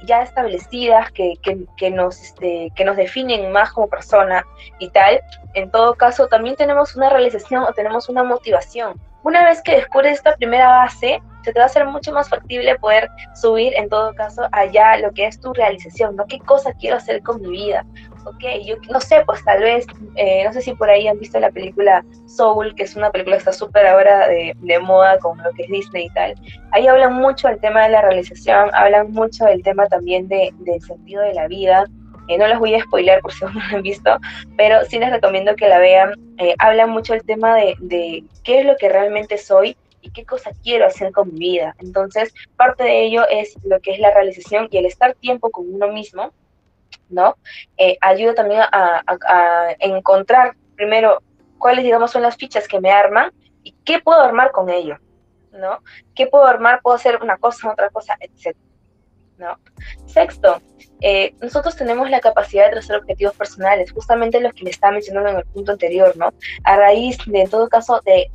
[0.03, 1.35] ya establecidas que,
[1.77, 4.45] que, nos, este, que nos definen más como persona
[4.79, 5.21] y tal,
[5.53, 8.99] en todo caso también tenemos una realización o tenemos una motivación.
[9.23, 12.77] Una vez que descubres esta primera base, se te va a hacer mucho más factible
[12.79, 16.25] poder subir en todo caso allá lo que es tu realización, ¿no?
[16.25, 17.85] ¿Qué cosa quiero hacer con mi vida?
[18.25, 21.39] Ok, yo no sé, pues tal vez, eh, no sé si por ahí han visto
[21.39, 25.51] la película Soul, que es una película que está súper ahora de, moda con lo
[25.53, 26.35] que es Disney y tal.
[26.71, 30.81] Ahí hablan mucho del tema de la realización, hablan mucho del tema también de, del
[30.81, 31.85] sentido de la vida.
[32.27, 34.17] Eh, no los voy a spoiler por si no lo han visto,
[34.57, 36.13] pero sí les recomiendo que la vean.
[36.37, 40.25] Eh, hablan mucho del tema de, de qué es lo que realmente soy y qué
[40.25, 41.75] cosa quiero hacer con mi vida.
[41.79, 45.73] Entonces, parte de ello es lo que es la realización y el estar tiempo con
[45.73, 46.31] uno mismo,
[47.09, 47.35] ¿no?
[47.77, 49.03] Eh, ayuda también a,
[49.79, 51.21] encontrar primero
[51.57, 53.31] cuáles, digamos, son las fichas que me arman
[53.63, 54.97] y qué puedo armar con ello,
[55.51, 55.79] ¿no?
[56.15, 56.81] ¿Qué puedo armar?
[56.81, 58.57] Puedo hacer una cosa, otra cosa, etc.
[59.41, 59.59] ¿no?
[60.05, 60.61] Sexto,
[61.01, 65.31] eh, nosotros tenemos la capacidad de trazar objetivos personales, justamente lo que le estaba mencionando
[65.31, 66.31] en el punto anterior, ¿no?
[66.63, 68.29] A raíz de, en todo caso, de,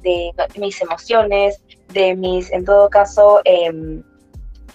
[0.58, 4.02] mis emociones, de mis, en todo caso, em,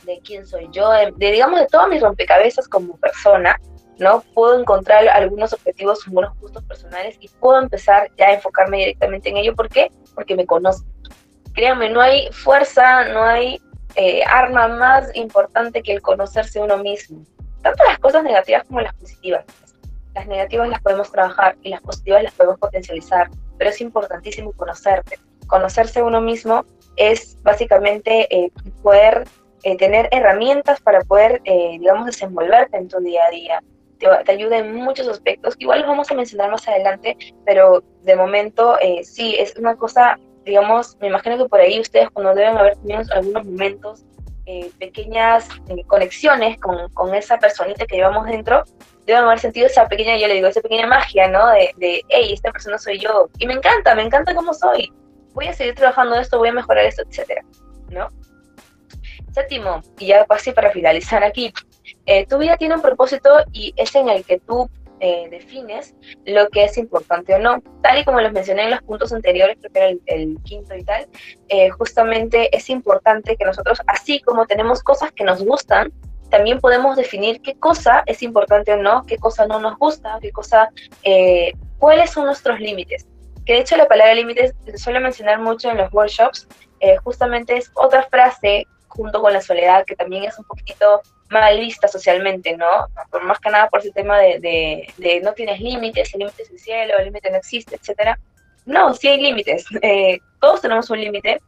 [0.05, 3.59] de quién soy yo, de, digamos, de todos mis rompecabezas como persona,
[3.99, 4.23] ¿no?
[4.33, 9.37] Puedo encontrar algunos objetivos, algunos gustos personales y puedo empezar ya a enfocarme directamente en
[9.37, 9.53] ello.
[9.53, 9.91] ¿Por qué?
[10.15, 10.87] Porque me conozco.
[11.53, 13.61] Créanme, no hay fuerza, no hay
[13.95, 17.25] eh, arma más importante que el conocerse uno mismo.
[17.61, 19.45] Tanto las cosas negativas como las positivas.
[20.15, 25.19] Las negativas las podemos trabajar y las positivas las podemos potencializar, pero es importantísimo conocerte.
[25.47, 28.51] Conocerse uno mismo es básicamente eh,
[28.81, 29.25] poder
[29.63, 33.63] eh, tener herramientas para poder, digamos, desenvolverte en tu día a día.
[33.99, 35.55] Te, te, ayuda en muchos aspectos.
[35.59, 40.97] Igual los vamos a mencionar más adelante, pero de momento sí, es una cosa digamos,
[40.99, 44.05] me imagino que por ahí ustedes cuando deben haber tenido algunos momentos,
[44.47, 48.63] eh, pequeñas eh, conexiones con, con, esa personita que llevamos dentro,
[49.05, 51.47] deben haber sentido esa pequeña, yo le digo, esa pequeña magia, ¿no?
[51.47, 53.29] De, hey, esta persona soy yo.
[53.37, 54.91] Y me encanta, me encanta cómo soy.
[55.33, 57.43] Voy a seguir trabajando esto, voy a mejorar esto, etcétera,
[57.89, 58.07] ¿no?
[59.31, 61.53] Séptimo, y ya casi para finalizar aquí,
[62.05, 64.69] eh, tu vida tiene un propósito y es en el que tú
[65.01, 67.61] eh, defines lo que es importante o no.
[67.81, 70.83] Tal y como les mencioné en los puntos anteriores, creo que era el, quinto y
[70.83, 71.07] tal,
[71.49, 75.91] eh, justamente es importante que nosotros, así como tenemos cosas que nos gustan,
[76.29, 80.31] también podemos definir qué cosa es importante o no, qué cosa no nos gusta, qué
[80.31, 80.69] cosa,
[81.03, 83.05] eh, cuáles son nuestros límites.
[83.45, 86.47] Que de hecho la palabra límites se suele mencionar mucho en los workshops,
[86.79, 91.01] eh, justamente es otra frase junto con la soledad que también es un poquito
[91.31, 92.67] mal vista socialmente, ¿no?
[93.09, 96.51] Por más que nada por ese tema de, de, no tienes límites, el límite es
[96.51, 98.19] el cielo, el límite no existe, etcétera.
[98.65, 99.65] No, sí hay límites.
[99.81, 101.41] Eh, todos tenemos un límite,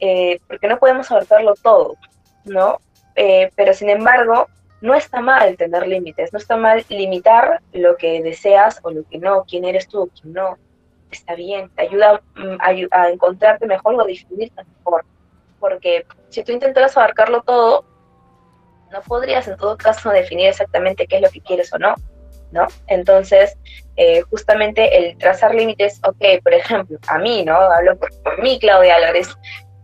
[0.00, 1.96] eh, porque no podemos abarcarlo todo,
[2.44, 2.78] ¿no?
[3.14, 4.46] Eh, pero sin embargo,
[4.80, 9.18] no está mal tener límites, no está mal limitar lo que deseas o lo que
[9.18, 10.58] no, quién eres tú quién no.
[11.10, 15.04] Está bien, te ayuda mm, a, encontrarte mejor o a definirte mejor.
[15.60, 17.84] Porque si tú intentas abarcarlo todo,
[18.90, 21.94] no podrías en todo caso definir exactamente qué es lo que quieres o no,
[22.52, 22.66] ¿no?
[22.86, 23.56] Entonces,
[23.96, 27.56] eh, justamente el trazar límites, ok, por ejemplo, a mí, ¿no?
[27.56, 29.28] Hablo por, por mí, Claudia Álvarez,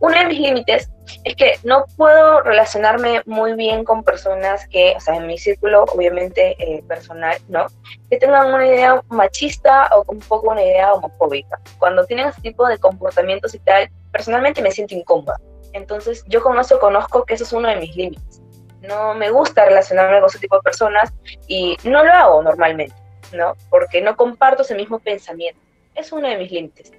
[0.02, 0.90] uno de mis límites
[1.22, 5.84] es que no puedo relacionarme muy bien con personas que, o sea, en mi círculo,
[5.84, 7.66] obviamente eh, personal, ¿no?
[8.10, 11.60] Que tengan una idea machista o un poco una idea homofóbica.
[11.78, 15.38] Cuando tienen ese tipo de comportamientos y tal, personalmente me siento incómoda.
[15.72, 18.41] Entonces, yo con eso conozco que eso es uno de mis límites.
[18.82, 21.12] No me gusta relacionarme con ese tipo de personas
[21.46, 22.94] y no lo hago normalmente,
[23.32, 23.56] ¿no?
[23.70, 25.60] Porque no comparto ese mismo pensamiento.
[25.94, 26.92] Es uno de mis límites.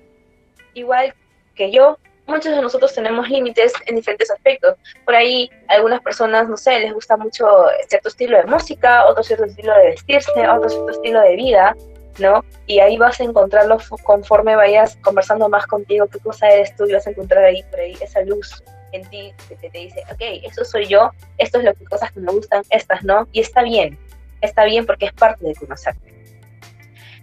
[0.74, 1.14] Igual
[1.56, 4.76] que yo, muchos de nosotros tenemos límites en diferentes aspectos.
[5.06, 7.46] Por ahí algunas personas, no sé, les gusta mucho
[7.88, 11.76] cierto estilo de música, otro cierto estilo de vestirse, otro cierto estilo de vida,
[12.20, 12.44] ¿no?
[12.66, 16.94] Y ahí vas a encontrarlo conforme vayas conversando más contigo, qué cosa eres tú y
[16.94, 18.64] vas a encontrar ahí, por ahí, esa luz
[18.94, 22.20] en ti que te dice, ok, eso soy yo, esto es lo que cosas que
[22.20, 23.98] me gustan, estas no, y está bien,
[24.42, 26.14] está bien porque es parte de conocerte.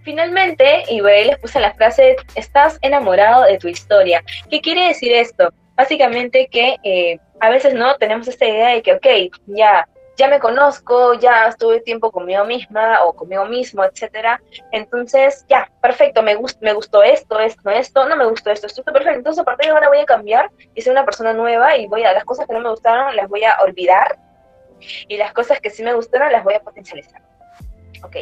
[0.03, 4.25] Finalmente, y ahí les puse la frase, estás enamorado de tu historia.
[4.51, 5.53] ¿Qué quiere decir esto?
[5.77, 9.07] Básicamente que eh, a veces no tenemos esta idea de que, ok,
[9.47, 9.87] ya,
[10.21, 14.39] ya me conozco, ya estuve tiempo conmigo misma o conmigo mismo, etcétera.
[14.71, 19.17] Entonces, ya, perfecto, me, me gustó esto, esto, esto, no me gustó esto, esto, perfecto.
[19.17, 22.05] Entonces, a partir de ahora voy a cambiar y ser una persona nueva y voy
[22.05, 24.19] a, las cosas que no me gustaron las voy a olvidar
[25.09, 27.23] y las cosas que sí me gustaron las voy a potencializar.
[28.03, 28.17] Ok,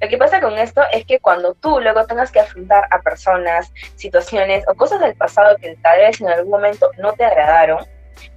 [0.00, 3.72] lo que pasa con esto es que cuando tú luego tengas que afrontar a personas,
[3.94, 7.86] situaciones o cosas del pasado que tal vez en algún momento no te agradaron,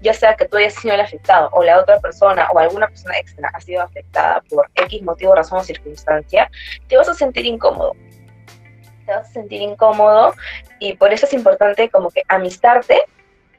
[0.02, 3.18] ya sea que tú hayas sido el afectado o la otra persona o alguna persona
[3.18, 6.50] extra ha sido afectada por X motivo, razón o circunstancia,
[6.88, 7.94] te vas a sentir incómodo.
[9.06, 10.34] Te vas a sentir incómodo
[10.80, 13.02] y por eso es importante como que amistarte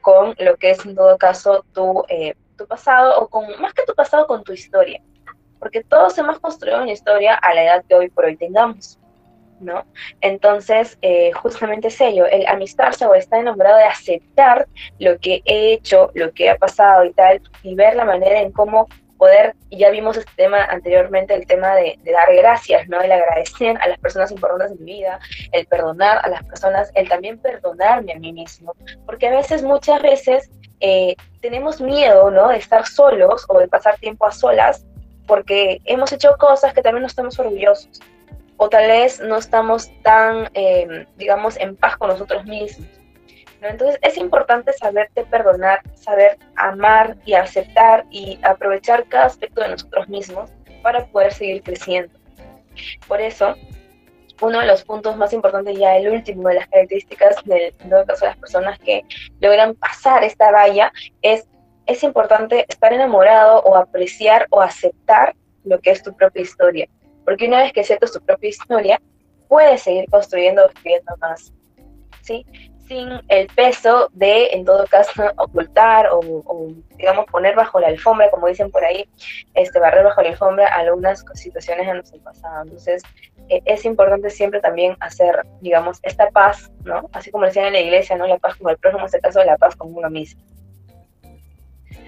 [0.01, 3.83] con lo que es en todo caso tu, eh, tu pasado o con, más que
[3.83, 5.01] tu pasado, con tu historia
[5.61, 8.97] porque todos hemos construido una historia a la edad que hoy por hoy tengamos,
[9.61, 9.85] ¿no?
[10.21, 14.67] Entonces, eh, justamente es ello, el amistarse o estar enamorado de aceptar
[14.99, 18.51] lo que he hecho, lo que ha pasado y tal, y ver la manera en
[18.51, 22.99] cómo poder, ya vimos este tema anteriormente, el tema de, dar gracias, ¿no?
[23.01, 25.19] El agradecer a las personas importantes en mi vida,
[25.51, 28.73] el perdonar a las personas, el también perdonarme a mí mismo,
[29.05, 32.47] porque a veces, muchas veces, eh, tenemos miedo, ¿no?
[32.47, 34.83] De estar solos o de pasar tiempo a solas
[35.27, 38.01] porque hemos hecho cosas que también no estamos orgullosos
[38.63, 42.87] o tal vez no estamos tan, eh, digamos, en paz con nosotros mismos.
[43.59, 50.07] Entonces es importante saberte perdonar, saber amar y aceptar y aprovechar cada aspecto de nosotros
[50.09, 50.51] mismos
[50.83, 52.13] para poder seguir creciendo.
[53.07, 53.55] Por eso,
[54.41, 57.73] uno de los puntos más importantes, ya el último de las características del
[58.05, 59.03] caso de las personas que
[59.39, 60.93] logran pasar esta valla,
[61.23, 61.47] es
[61.87, 66.87] es importante estar enamorado o apreciar o aceptar lo que es tu propia historia.
[67.25, 69.01] Porque una vez que aceptas tu propia historia,
[69.47, 71.53] puedes seguir construyendo o escribiendo más.
[72.21, 72.45] ¿sí?
[72.87, 78.47] Sin el peso de, en todo caso, ocultar o, digamos, poner bajo la alfombra, como
[78.47, 79.07] dicen por ahí,
[79.53, 82.63] este, barrer bajo la alfombra algunas situaciones en nuestro pasado.
[82.63, 83.03] Entonces,
[83.49, 87.09] e, es importante siempre también hacer, digamos, esta paz, ¿no?
[87.13, 88.27] Así como decían en la iglesia, ¿no?
[88.27, 90.41] La paz con el prójimo, en este caso, la paz con uno mismo.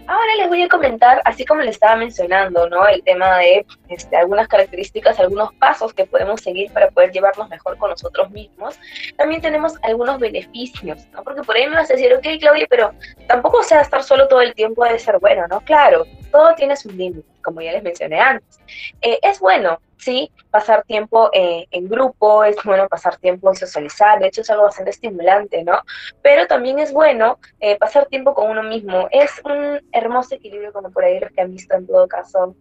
[0.06, 2.86] Ahora les voy a comentar, así como les estaba mencionando, ¿no?
[2.88, 7.78] El tema de este, algunas características, algunos pasos que podemos seguir para poder llevarnos mejor
[7.78, 8.78] con nosotros mismos.
[9.16, 11.24] También tenemos algunos beneficios, ¿no?
[11.24, 12.92] Porque por ahí me vas a decir, ok, Claudia, pero
[13.28, 15.62] tampoco sea estar solo todo el tiempo de ser bueno, ¿no?
[15.62, 18.60] Claro, todo tiene su límite, como ya les mencioné antes.
[19.02, 24.20] Eh, es bueno, sí, pasar tiempo eh, en grupo, es bueno pasar tiempo en socializar,
[24.20, 25.82] de hecho es algo bastante estimulante, ¿no?
[26.22, 30.90] Pero también es bueno eh, pasar tiempo con uno mismo, es un hermoso equilibrio, como
[30.92, 32.56] por ahí los que han visto en todo caso.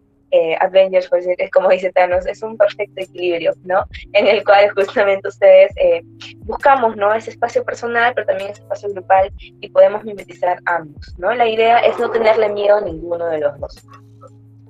[0.61, 3.85] Avengers, pues, es como dice Thanos, es un perfecto equilibrio, ¿no?
[4.15, 5.73] En el cual justamente ustedes
[6.37, 7.13] buscamos, ¿no?
[7.13, 11.35] Ese espacio personal, pero también ese espacio grupal y podemos mimetizar ambos, ¿no?
[11.35, 13.87] La idea es no tenerle miedo a ninguno de los dos.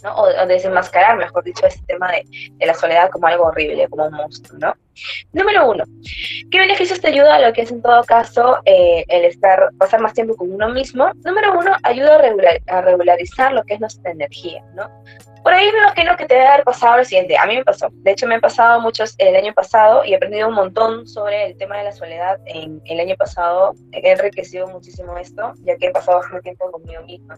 [0.03, 0.15] ¿No?
[0.15, 2.25] O, desenmascarar, mejor dicho, ese tema de,
[2.67, 4.75] la soledad como algo horrible, como un monstruo, ¿no?
[5.33, 5.85] Número uno,
[6.51, 10.01] ¿qué beneficios te ayuda a lo que es en todo caso eh, el estar, pasar
[10.01, 11.11] más tiempo con uno mismo?
[11.25, 14.91] Número uno, ayuda a, a regularizar lo que es nuestra energía, ¿no?
[15.43, 17.37] Por ahí me imagino que te debe haber pasado lo siguiente.
[17.37, 17.89] A mí me pasó.
[17.93, 21.47] De hecho, me han pasado muchos el año pasado y he aprendido un montón sobre
[21.47, 23.75] el tema de la soledad en el año pasado.
[23.91, 27.37] He enriquecido muchísimo esto, ya que he pasado bastante tiempo conmigo misma.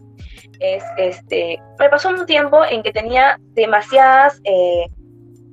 [0.59, 4.85] Es, este, me pasó un tiempo en que tenía demasiadas, eh,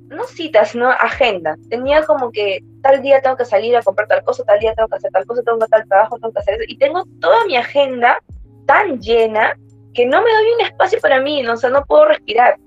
[0.09, 1.55] no citas, no agenda.
[1.69, 4.89] Tenía como que tal día tengo que salir a comprar tal cosa, tal día tengo
[4.89, 6.65] que hacer tal cosa, tengo que tal trabajo, tengo que hacer eso.
[6.67, 8.19] Y tengo toda mi agenda
[8.67, 9.57] tan llena
[9.93, 11.53] que no me doy un espacio para mí, ¿no?
[11.53, 12.57] o sea, no puedo respirar.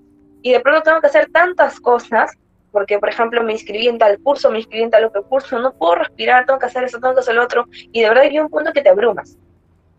[0.43, 2.33] Y de pronto tengo que hacer tantas cosas,
[2.71, 5.73] porque por ejemplo me inscribí en tal curso, me inscribí en tal otro curso, no
[5.75, 8.39] puedo respirar, tengo que hacer eso, tengo que hacer lo otro, y de verdad hay
[8.39, 9.37] un punto que te abrumas.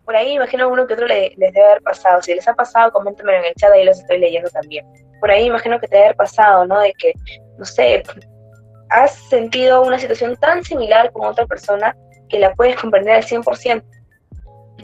[0.08, 2.22] Por ahí imagino uno que otro les, debe haber pasado.
[2.22, 4.86] Si les ha pasado, coméntenmelo en el chat, ahí los estoy leyendo también.
[5.20, 6.80] Por ahí imagino que te debe haber pasado, ¿no?
[6.80, 7.12] De que,
[7.58, 8.02] no sé,
[8.88, 11.94] has sentido una situación tan similar con otra persona
[12.30, 13.82] que la puedes comprender al 100%.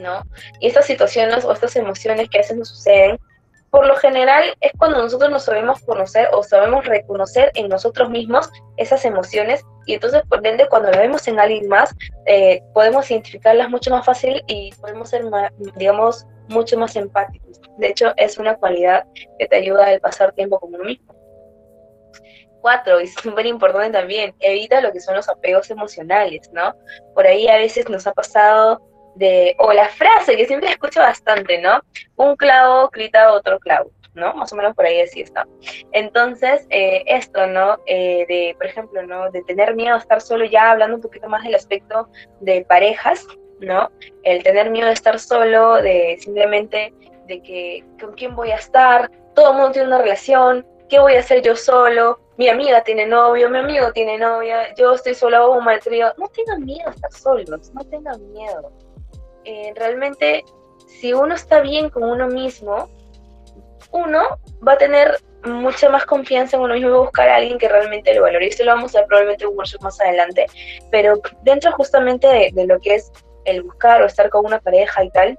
[0.00, 0.22] ¿No?
[0.60, 3.18] Y estas situaciones o estas emociones que a veces nos suceden,
[3.74, 8.48] por lo general es cuando nosotros nos sabemos conocer o sabemos reconocer en nosotros mismos
[8.76, 11.92] esas emociones y entonces por ende cuando lo vemos en alguien más
[12.26, 15.24] eh, podemos identificarlas mucho más fácil y podemos ser,
[15.74, 17.60] digamos, mucho más empáticos.
[17.78, 19.06] De hecho, es una cualidad
[19.40, 21.12] que te ayuda al pasar tiempo con uno mismo.
[22.60, 26.74] Cuatro, y súper importante también, evita lo que son los apegos emocionales, ¿no?
[27.12, 28.80] Por ahí a veces nos ha pasado
[29.14, 31.80] de, o la frase que siempre escucho bastante, ¿no?
[32.16, 34.34] Un clavo grita otro clavo, ¿no?
[34.34, 35.46] Más o menos por ahí así está.
[35.92, 37.78] Entonces, eh, esto, ¿no?
[37.86, 39.30] Eh, de, por ejemplo, ¿no?
[39.30, 42.08] De tener miedo a estar solo, ya hablando un poquito más del aspecto
[42.40, 43.26] de parejas,
[43.60, 43.90] ¿no?
[44.22, 46.92] El tener miedo de estar solo, de simplemente
[47.26, 51.14] de que con quién voy a estar, todo el mundo tiene una relación, ¿qué voy
[51.14, 52.20] a hacer yo solo?
[52.36, 56.12] Mi amiga tiene novio, mi amigo tiene novia, yo estoy solo, un trío.
[56.18, 58.72] No tengan miedo a estar solos, no tengan miedo.
[59.44, 60.44] Eh, realmente
[60.86, 62.88] si uno está bien con uno mismo,
[63.92, 64.22] uno
[64.66, 68.14] va a tener mucha más confianza en uno mismo y buscar a alguien que realmente
[68.14, 68.46] lo valore.
[68.46, 70.46] Y esto lo vamos a ver probablemente en un workshop más adelante,
[70.90, 73.12] pero dentro justamente de, lo que es
[73.44, 75.38] el buscar o estar con una pareja y tal,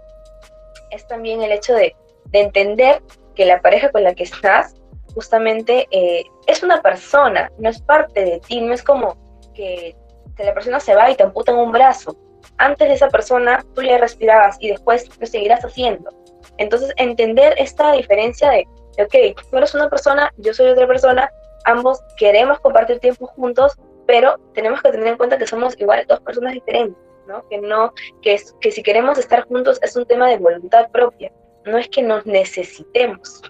[0.92, 1.96] es también el hecho de,
[2.32, 3.02] entender
[3.36, 4.76] que la pareja con la que estás
[5.14, 9.16] justamente eh, es una persona, no es parte de ti, no es como
[9.54, 9.96] que,
[10.36, 12.18] que la persona se va y te amputan un brazo
[12.58, 16.10] antes de esa persona tú ya respirabas y después lo seguirás haciendo.
[16.58, 18.66] Entonces, entender esta diferencia de,
[19.04, 21.30] ok, tú eres una persona, yo soy otra persona,
[21.66, 23.76] ambos queremos compartir tiempo juntos,
[24.08, 27.48] pero tenemos que tener en cuenta que somos igual dos personas diferentes, ¿no?
[27.50, 31.32] Que no, que, que si queremos estar juntos es un tema de voluntad propia,
[31.66, 33.42] no es que nos necesitemos,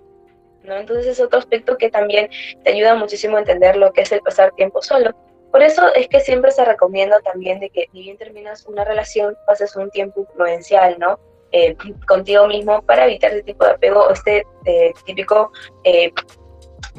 [0.63, 0.75] ¿no?
[0.75, 2.29] Entonces es otro aspecto que también
[2.63, 5.11] te ayuda muchísimo a entender lo que es el pasar tiempo solo,
[5.55, 9.37] por eso es que siempre se recomienda también de que ni bien terminas una relación,
[9.47, 11.17] pases un tiempo prudencial, ¿no?
[11.53, 15.53] Eh, contigo mismo para evitar este tipo de apego o este eh, típico
[15.85, 16.11] eh,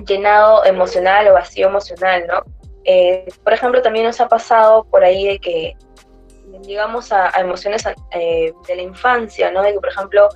[0.07, 2.45] llenado emocional o vacío emocional, ¿no?
[3.45, 5.77] por ejemplo, también nos ha pasado por ahí de que
[6.62, 9.62] llegamos a, emociones de la infancia, ¿no?
[9.62, 10.29] De que, por ejemplo,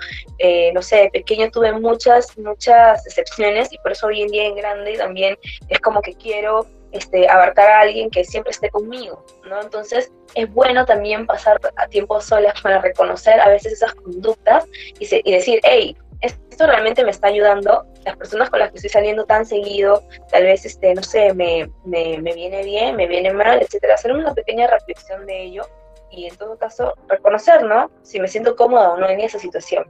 [0.74, 4.56] no sé, de pequeño tuve muchas, muchas decepciones y por eso hoy en día en
[4.56, 5.38] grande también
[5.70, 9.60] es como que quiero este, abarcar a alguien que siempre esté conmigo, ¿no?
[9.60, 14.66] Entonces es bueno también pasar a tiempo solas para reconocer a veces esas conductas
[14.98, 19.24] y, decir, hey, esto realmente me está ayudando, las personas con las que estoy saliendo
[19.24, 23.60] tan seguido, tal vez, este, no sé, me, me, me viene bien, me viene mal,
[23.62, 25.62] etcétera, hacer una pequeña reflexión de ello
[26.10, 27.90] y en todo caso reconocer, ¿no?
[28.02, 29.84] Si me siento cómoda o no en esa situación.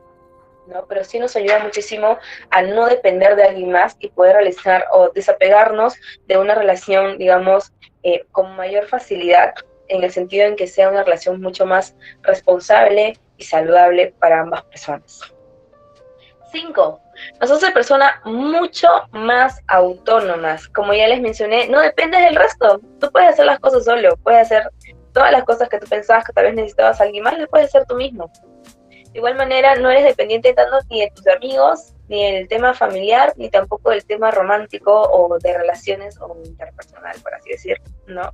[0.88, 2.18] Pero sí nos ayuda muchísimo
[2.50, 5.94] a no depender de alguien más y poder realizar o desapegarnos
[6.26, 9.54] de una relación, digamos, eh, con mayor facilidad,
[9.88, 14.64] en el sentido en que sea una relación mucho más responsable y saludable para ambas
[14.64, 15.20] personas.
[16.52, 17.00] Cinco,
[17.40, 20.68] nosotros somos personas mucho más autónomas.
[20.68, 22.80] Como ya les mencioné, no dependes del resto.
[22.98, 24.68] Tú puedes hacer las cosas solo, puedes hacer
[25.12, 27.68] todas las cosas que tú pensabas que tal vez necesitabas a alguien más, lo puedes
[27.68, 28.30] hacer tú mismo.
[29.12, 33.32] De igual manera, no eres dependiente tanto ni de tus amigos, ni del tema familiar,
[33.36, 38.32] ni tampoco del tema romántico o de relaciones o interpersonal, por así decirlo, ¿no?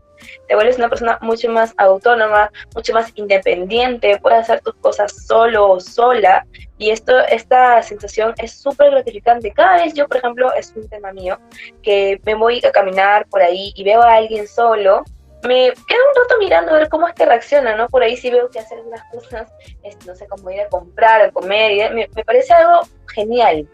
[0.49, 5.69] Te vuelves una persona mucho más autónoma, mucho más independiente, puedes hacer tus cosas solo
[5.71, 6.47] o sola,
[6.79, 9.53] y esto, esta sensación es súper gratificante.
[9.53, 11.39] Cada vez yo, por ejemplo, es un tema mío,
[11.83, 15.05] que me voy a caminar por ahí y veo a alguien solo,
[15.43, 17.89] me quedo un rato mirando a ver cómo es que reacciona, ¿no?
[17.89, 21.23] Por ahí sí veo que hace algunas cosas, este, no sé, cómo ir a comprar,
[21.23, 23.69] a comer, me, parece algo genial.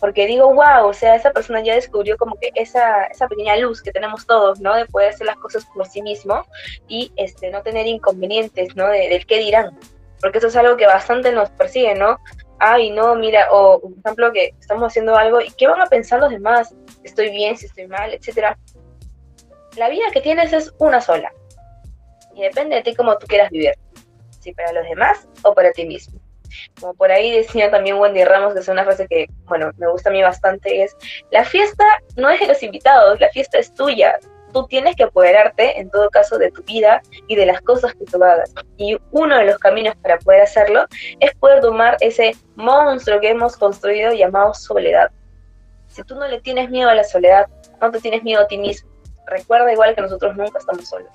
[0.00, 3.82] Porque digo, wow, o sea, esa persona ya descubrió como que esa, esa pequeña luz
[3.82, 4.74] que tenemos todos, ¿no?
[4.74, 6.44] De poder hacer las cosas por sí mismo
[6.88, 8.88] y este, no tener inconvenientes, ¿no?
[8.88, 9.78] De, del qué dirán.
[10.20, 12.18] Porque eso es algo que bastante nos persigue, ¿no?
[12.58, 16.20] Ay, no, mira, o por ejemplo que estamos haciendo algo y qué van a pensar
[16.20, 18.56] los demás, estoy bien, si estoy mal, etcétera.
[19.76, 21.30] La vida que tienes es una sola.
[22.34, 23.74] Y depende de ti cómo tú quieras vivir.
[24.40, 26.18] Si para los demás o para ti mismo.
[26.80, 30.08] Como por ahí decía también Wendy Ramos, que es una frase que, bueno, me gusta
[30.08, 30.96] a mí bastante, es,
[31.30, 31.84] la fiesta
[32.16, 34.18] no es de los invitados, la fiesta es tuya.
[34.52, 38.06] Tú tienes que apoderarte, en todo caso, de tu vida y de las cosas que
[38.06, 38.54] tú hagas.
[38.78, 40.86] Y uno de los caminos para poder hacerlo
[41.20, 45.10] es poder tomar ese monstruo que hemos construido llamado soledad.
[45.88, 47.46] Si tú no le tienes miedo a la soledad,
[47.80, 48.95] no te tienes miedo a ti mismo.
[49.26, 51.10] Recuerda igual que nosotros nunca estamos solos.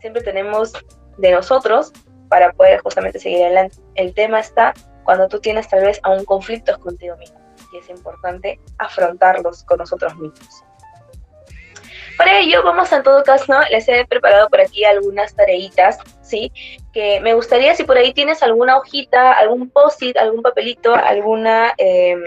[0.00, 0.72] Siempre tenemos
[1.16, 1.92] de nosotros
[2.28, 3.76] para poder justamente seguir adelante.
[3.94, 7.40] El tema está cuando tú tienes tal vez aún conflictos contigo mismo
[7.72, 10.64] y es importante afrontarlos con nosotros mismos.
[12.16, 16.52] Para ello, vamos en todo caso, les he preparado por aquí algunas tareitas, ¿sí?
[16.92, 22.24] Que me gustaría, si por ahí tienes alguna hojita, algún post-it, algún papelito, alguna, em,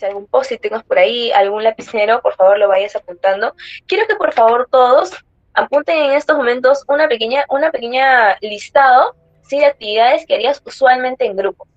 [0.00, 3.54] si algún post-it tengas por ahí, algún lapicero, por favor lo vayas apuntando.
[3.86, 5.12] Quiero que por favor todos
[5.52, 9.58] apunten en estos momentos una pequeña, una pequeña listado ¿sí?
[9.58, 11.68] de actividades que harías usualmente en grupo.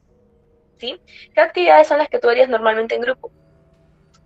[0.77, 1.01] ¿sí?
[1.35, 3.29] ¿Qué actividades son las que tú harías normalmente en grupo?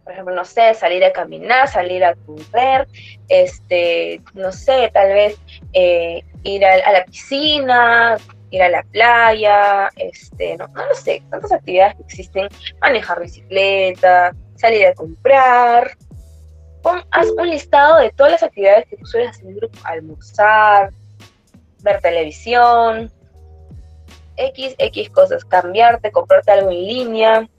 [0.03, 2.87] Por ejemplo, no sé, salir a caminar, salir a correr,
[3.27, 5.37] este, no sé, tal vez
[5.73, 8.17] eh, ir a, la piscina,
[8.51, 12.47] ir a la playa, este, no, no lo sé, tantas actividades que existen,
[12.81, 15.97] manejar bicicleta, salir a comprar,
[17.11, 19.77] haz un listado de todas las actividades que tú sueles hacer en grupo.
[19.83, 20.91] Almorzar,
[21.81, 23.11] ver televisión,
[24.37, 27.49] X, X cosas, cambiarte, comprarte algo en línea.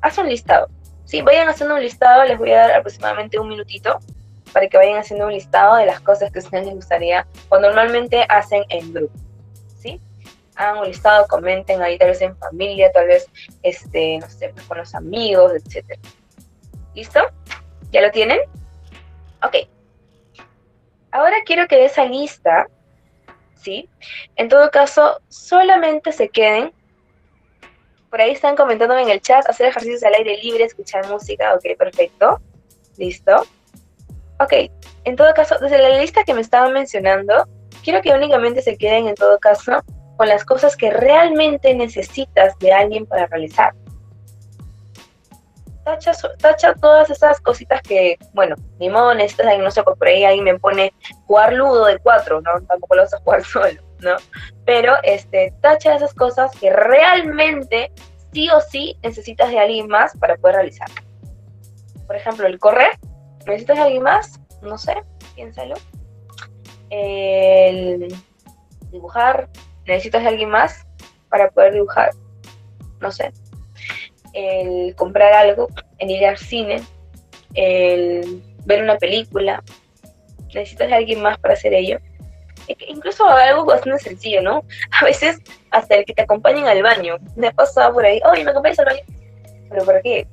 [0.00, 0.68] Haz un listado.
[1.04, 3.98] Si vayan haciendo un listado, les voy a dar aproximadamente un minutito
[4.52, 7.58] para que vayan haciendo un listado de las cosas que a ustedes les gustaría o
[7.58, 9.14] normalmente hacen en grupo.
[10.56, 13.28] Hagan un listado, comenten ahí tal vez en familia, tal vez,
[13.62, 15.98] este, no sé, con los amigos, etc.
[16.94, 17.20] ¿Listo?
[17.90, 18.40] ¿Ya lo tienen?
[19.42, 19.68] Ok.
[21.10, 22.68] Ahora quiero que de esa lista,
[23.54, 23.88] ¿sí?
[24.36, 26.72] En todo caso, solamente se queden.
[28.10, 31.54] Por ahí están comentándome en el chat, hacer ejercicios al aire libre, escuchar música.
[31.54, 32.40] Ok, perfecto.
[32.96, 33.46] Listo.
[34.38, 34.52] Ok,
[35.04, 37.46] en todo caso, desde la lista que me estaban mencionando,
[37.82, 39.82] quiero que únicamente se queden en todo caso
[40.16, 43.74] con las cosas que realmente necesitas de alguien para realizar
[46.40, 50.58] tacha, todas esas cositas que, bueno, ni modo, necesitas, no sé, por ahí alguien me
[50.58, 50.92] pone
[51.26, 52.60] jugar ludo de cuatro, ¿no?
[52.66, 54.16] Tampoco lo vas a jugar solo, ¿no?
[54.64, 57.92] Pero, este, tacha esas cosas que realmente
[58.32, 60.88] sí o sí necesitas de alguien más para poder realizar.
[62.06, 62.98] Por ejemplo, el correr,
[63.46, 64.40] ¿necesitas de alguien más?
[64.62, 65.02] No sé,
[65.34, 65.76] piénsalo.
[66.90, 68.14] El
[68.90, 69.48] dibujar,
[69.86, 70.86] ¿necesitas de alguien más
[71.28, 72.10] para poder dibujar?
[73.00, 73.32] No sé
[74.36, 75.68] el comprar algo,
[75.98, 76.82] el ir al cine,
[77.54, 79.62] el ver una película.
[80.54, 81.98] Necesitas de alguien más para hacer ello.
[82.88, 84.62] Incluso algo bastante sencillo, ¿no?
[85.00, 85.38] A veces
[85.70, 87.16] hasta el que te acompañen al baño.
[87.34, 89.02] Me ha pasado por ahí, oye, ¿me acompañas al baño?
[89.70, 90.28] ¿Pero por qué?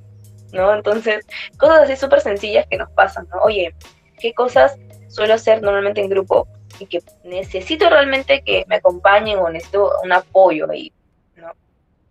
[0.51, 0.73] ¿No?
[0.73, 1.25] Entonces,
[1.57, 3.41] cosas así súper sencillas que nos pasan, ¿no?
[3.41, 3.73] Oye,
[4.19, 4.77] ¿qué cosas
[5.07, 6.47] suelo hacer normalmente en grupo
[6.79, 10.91] y que necesito realmente que me acompañen o necesito un apoyo ahí,
[11.35, 11.51] ¿no?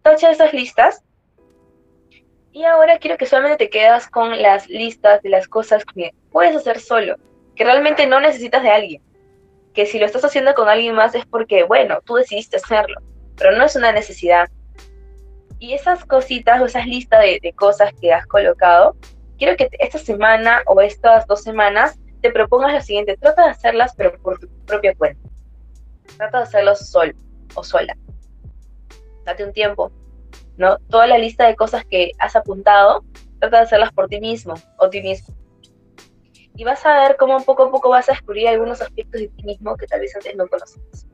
[0.02, 1.02] Tacha esas listas
[2.52, 6.54] y ahora quiero que solamente te quedas con las listas de las cosas que puedes
[6.54, 7.16] hacer solo,
[7.56, 9.02] que realmente no necesitas de alguien.
[9.72, 13.00] Que si lo estás haciendo con alguien más es porque, bueno, tú decidiste hacerlo,
[13.36, 14.50] pero no es una necesidad.
[15.58, 18.96] Y esas cositas o esas listas de, de cosas que has colocado,
[19.38, 23.94] quiero que esta semana o estas dos semanas te propongas lo siguiente, trata de hacerlas
[23.96, 25.28] pero por tu propia cuenta.
[26.16, 27.12] Trata de hacerlo solo
[27.54, 27.96] o sola.
[29.24, 29.90] Date un tiempo,
[30.56, 30.78] ¿no?
[30.88, 33.04] Toda la lista de cosas que has apuntado,
[33.40, 35.34] trata de hacerlas por ti mismo o ti mismo.
[36.54, 39.42] Y vas a ver cómo poco a poco vas a descubrir algunos aspectos de ti
[39.42, 41.06] mismo que tal vez antes no conocías.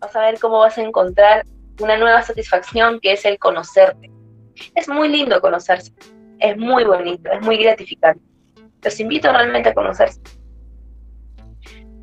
[0.00, 1.46] Vas a ver cómo vas a encontrar
[1.80, 4.10] una nueva satisfacción que es el conocerte.
[4.74, 5.92] Es muy lindo conocerse,
[6.40, 8.33] es muy bonito, es muy gratificante.
[8.84, 10.20] Los invito realmente a conocerse.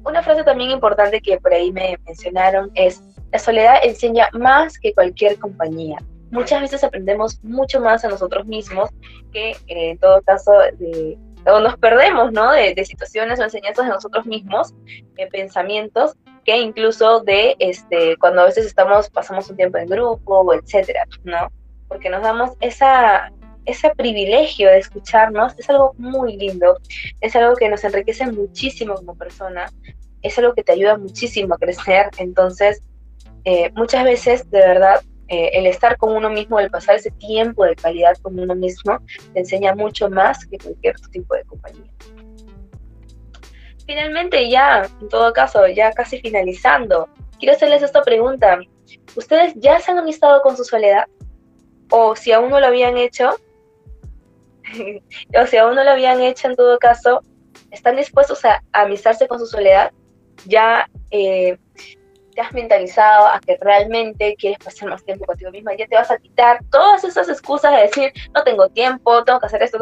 [0.03, 4.93] Una frase también importante que por ahí me mencionaron es, la soledad enseña más que
[4.93, 5.97] cualquier compañía.
[6.31, 8.89] Muchas veces aprendemos mucho más a nosotros mismos
[9.31, 12.51] que en todo caso de, nos perdemos ¿no?
[12.51, 14.73] de, situaciones o enseñanzas de nosotros mismos,
[15.15, 16.15] de pensamientos,
[16.45, 21.51] que incluso de este, cuando a veces estamos, pasamos un tiempo en grupo, etcétera, ¿no?
[21.87, 23.31] Porque nos damos esa,
[23.65, 26.77] ese privilegio de escucharnos es algo muy lindo,
[27.19, 29.71] es algo que nos enriquece muchísimo como persona,
[30.21, 32.81] es algo que te ayuda muchísimo a crecer, entonces
[33.45, 37.63] eh, muchas veces de verdad eh, el estar con uno mismo, el pasar ese tiempo
[37.63, 38.99] de calidad con uno mismo,
[39.33, 41.91] te enseña mucho más que cualquier tipo de compañía.
[43.85, 47.09] Finalmente, ya, en todo caso, ya casi finalizando,
[47.39, 48.59] quiero hacerles esta pregunta.
[49.15, 51.05] ¿Ustedes ya se han amistado con su soledad?
[51.89, 53.31] O si aún no lo habían hecho,
[55.41, 57.21] o si aún no lo habían hecho en todo caso,
[57.71, 59.91] ¿están dispuestos a, amistarse con su soledad?
[60.45, 61.57] ¿Ya eh,
[62.33, 65.75] te has mentalizado a que realmente quieres pasar más tiempo contigo misma?
[65.75, 69.45] ¿Ya te vas a quitar todas esas excusas de decir, no tengo tiempo, tengo que
[69.45, 69.77] hacer esto?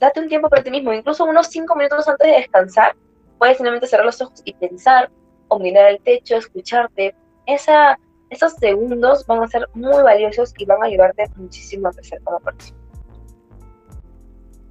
[0.00, 2.94] Date un tiempo para ti mismo, incluso unos cinco minutos antes de descansar,
[3.38, 5.10] puedes simplemente cerrar los ojos y pensar
[5.48, 7.14] o mirar al techo, escucharte.
[7.46, 7.98] Esa,
[8.30, 12.40] esos segundos van a ser muy valiosos y van a ayudarte muchísimo a crecer como
[12.40, 12.85] persona.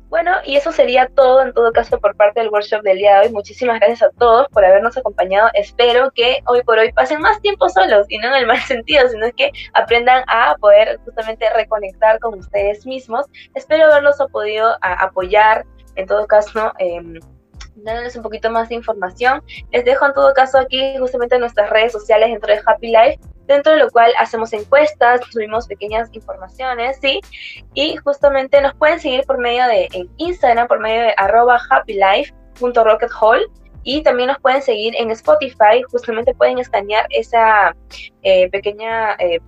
[0.09, 3.27] Bueno, y eso sería todo en todo caso por parte del workshop del día de
[3.27, 3.33] hoy.
[3.33, 5.49] Muchísimas gracias a todos por habernos acompañado.
[5.53, 9.07] Espero que hoy por hoy pasen más tiempo solos y no en el mal sentido,
[9.09, 13.25] sino que aprendan a poder justamente reconectar con ustedes mismos.
[13.55, 16.71] Espero haberlos podido apoyar en todo caso.
[16.79, 17.01] Eh,
[17.75, 19.43] dándoles un poquito más de información.
[19.71, 23.73] Les dejo en todo caso aquí justamente nuestras redes sociales dentro de Happy Life, dentro
[23.73, 27.21] de lo cual hacemos encuestas, subimos pequeñas informaciones, ¿sí?
[27.73, 33.45] Y justamente nos pueden seguir por medio de en Instagram, por medio de arroba happylife.rockethall
[33.83, 37.75] y también nos pueden seguir en Spotify, justamente pueden escanear esa
[38.23, 39.39] eh, pequeña, eh,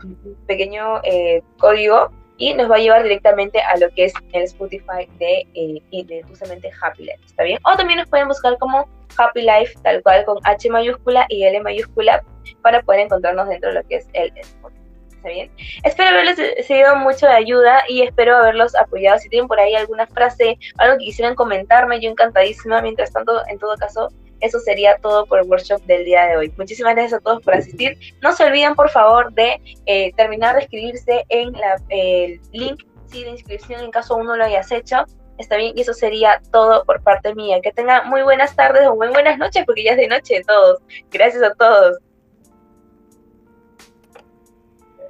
[0.45, 5.09] pequeño eh, código y nos va a llevar directamente a lo que es el Spotify
[5.17, 7.59] de, eh, justamente Happy Life, ¿está bien?
[7.65, 8.87] O también nos pueden buscar como
[9.18, 12.24] Happy Life, tal cual con H mayúscula y L mayúscula,
[12.61, 14.32] para poder encontrarnos dentro de lo que es el.
[14.38, 15.51] ¿Está bien?
[15.84, 19.18] Espero haberles sido mucho de ayuda y espero haberlos apoyado.
[19.18, 22.82] Si tienen por ahí alguna frase, algo que quisieran comentarme, yo encantadísima.
[22.82, 24.09] Mientras tanto, en todo caso,
[24.41, 26.53] eso sería todo por el workshop del día de hoy.
[26.57, 27.97] Muchísimas gracias a todos por asistir.
[28.22, 31.53] No se olviden, por favor, de eh, terminar de escribirse en
[31.89, 35.05] el link de inscripción en caso uno lo hayas hecho.
[35.38, 37.59] Está bien, y eso sería todo por parte mía.
[37.61, 40.81] Que tengan muy buenas tardes o muy buenas noches, porque ya es de noche todos.
[41.11, 41.99] Gracias a todos.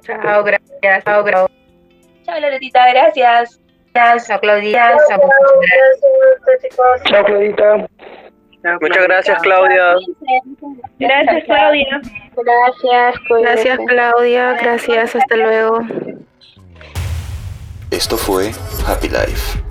[0.02, 1.04] Chao, gracias.
[1.04, 1.58] Chao, gracias.
[2.24, 3.60] Chao, Loretita, gracias.
[3.94, 4.96] Chao, Claudia.
[7.04, 7.88] Chao, Claudita.
[8.80, 9.96] Muchas gracias, Claudia.
[10.98, 12.00] Gracias, Claudia.
[12.36, 14.52] Gracias, Gracias, Claudia.
[14.60, 15.80] Gracias, hasta luego.
[17.90, 18.50] Esto fue
[18.86, 19.67] Happy Life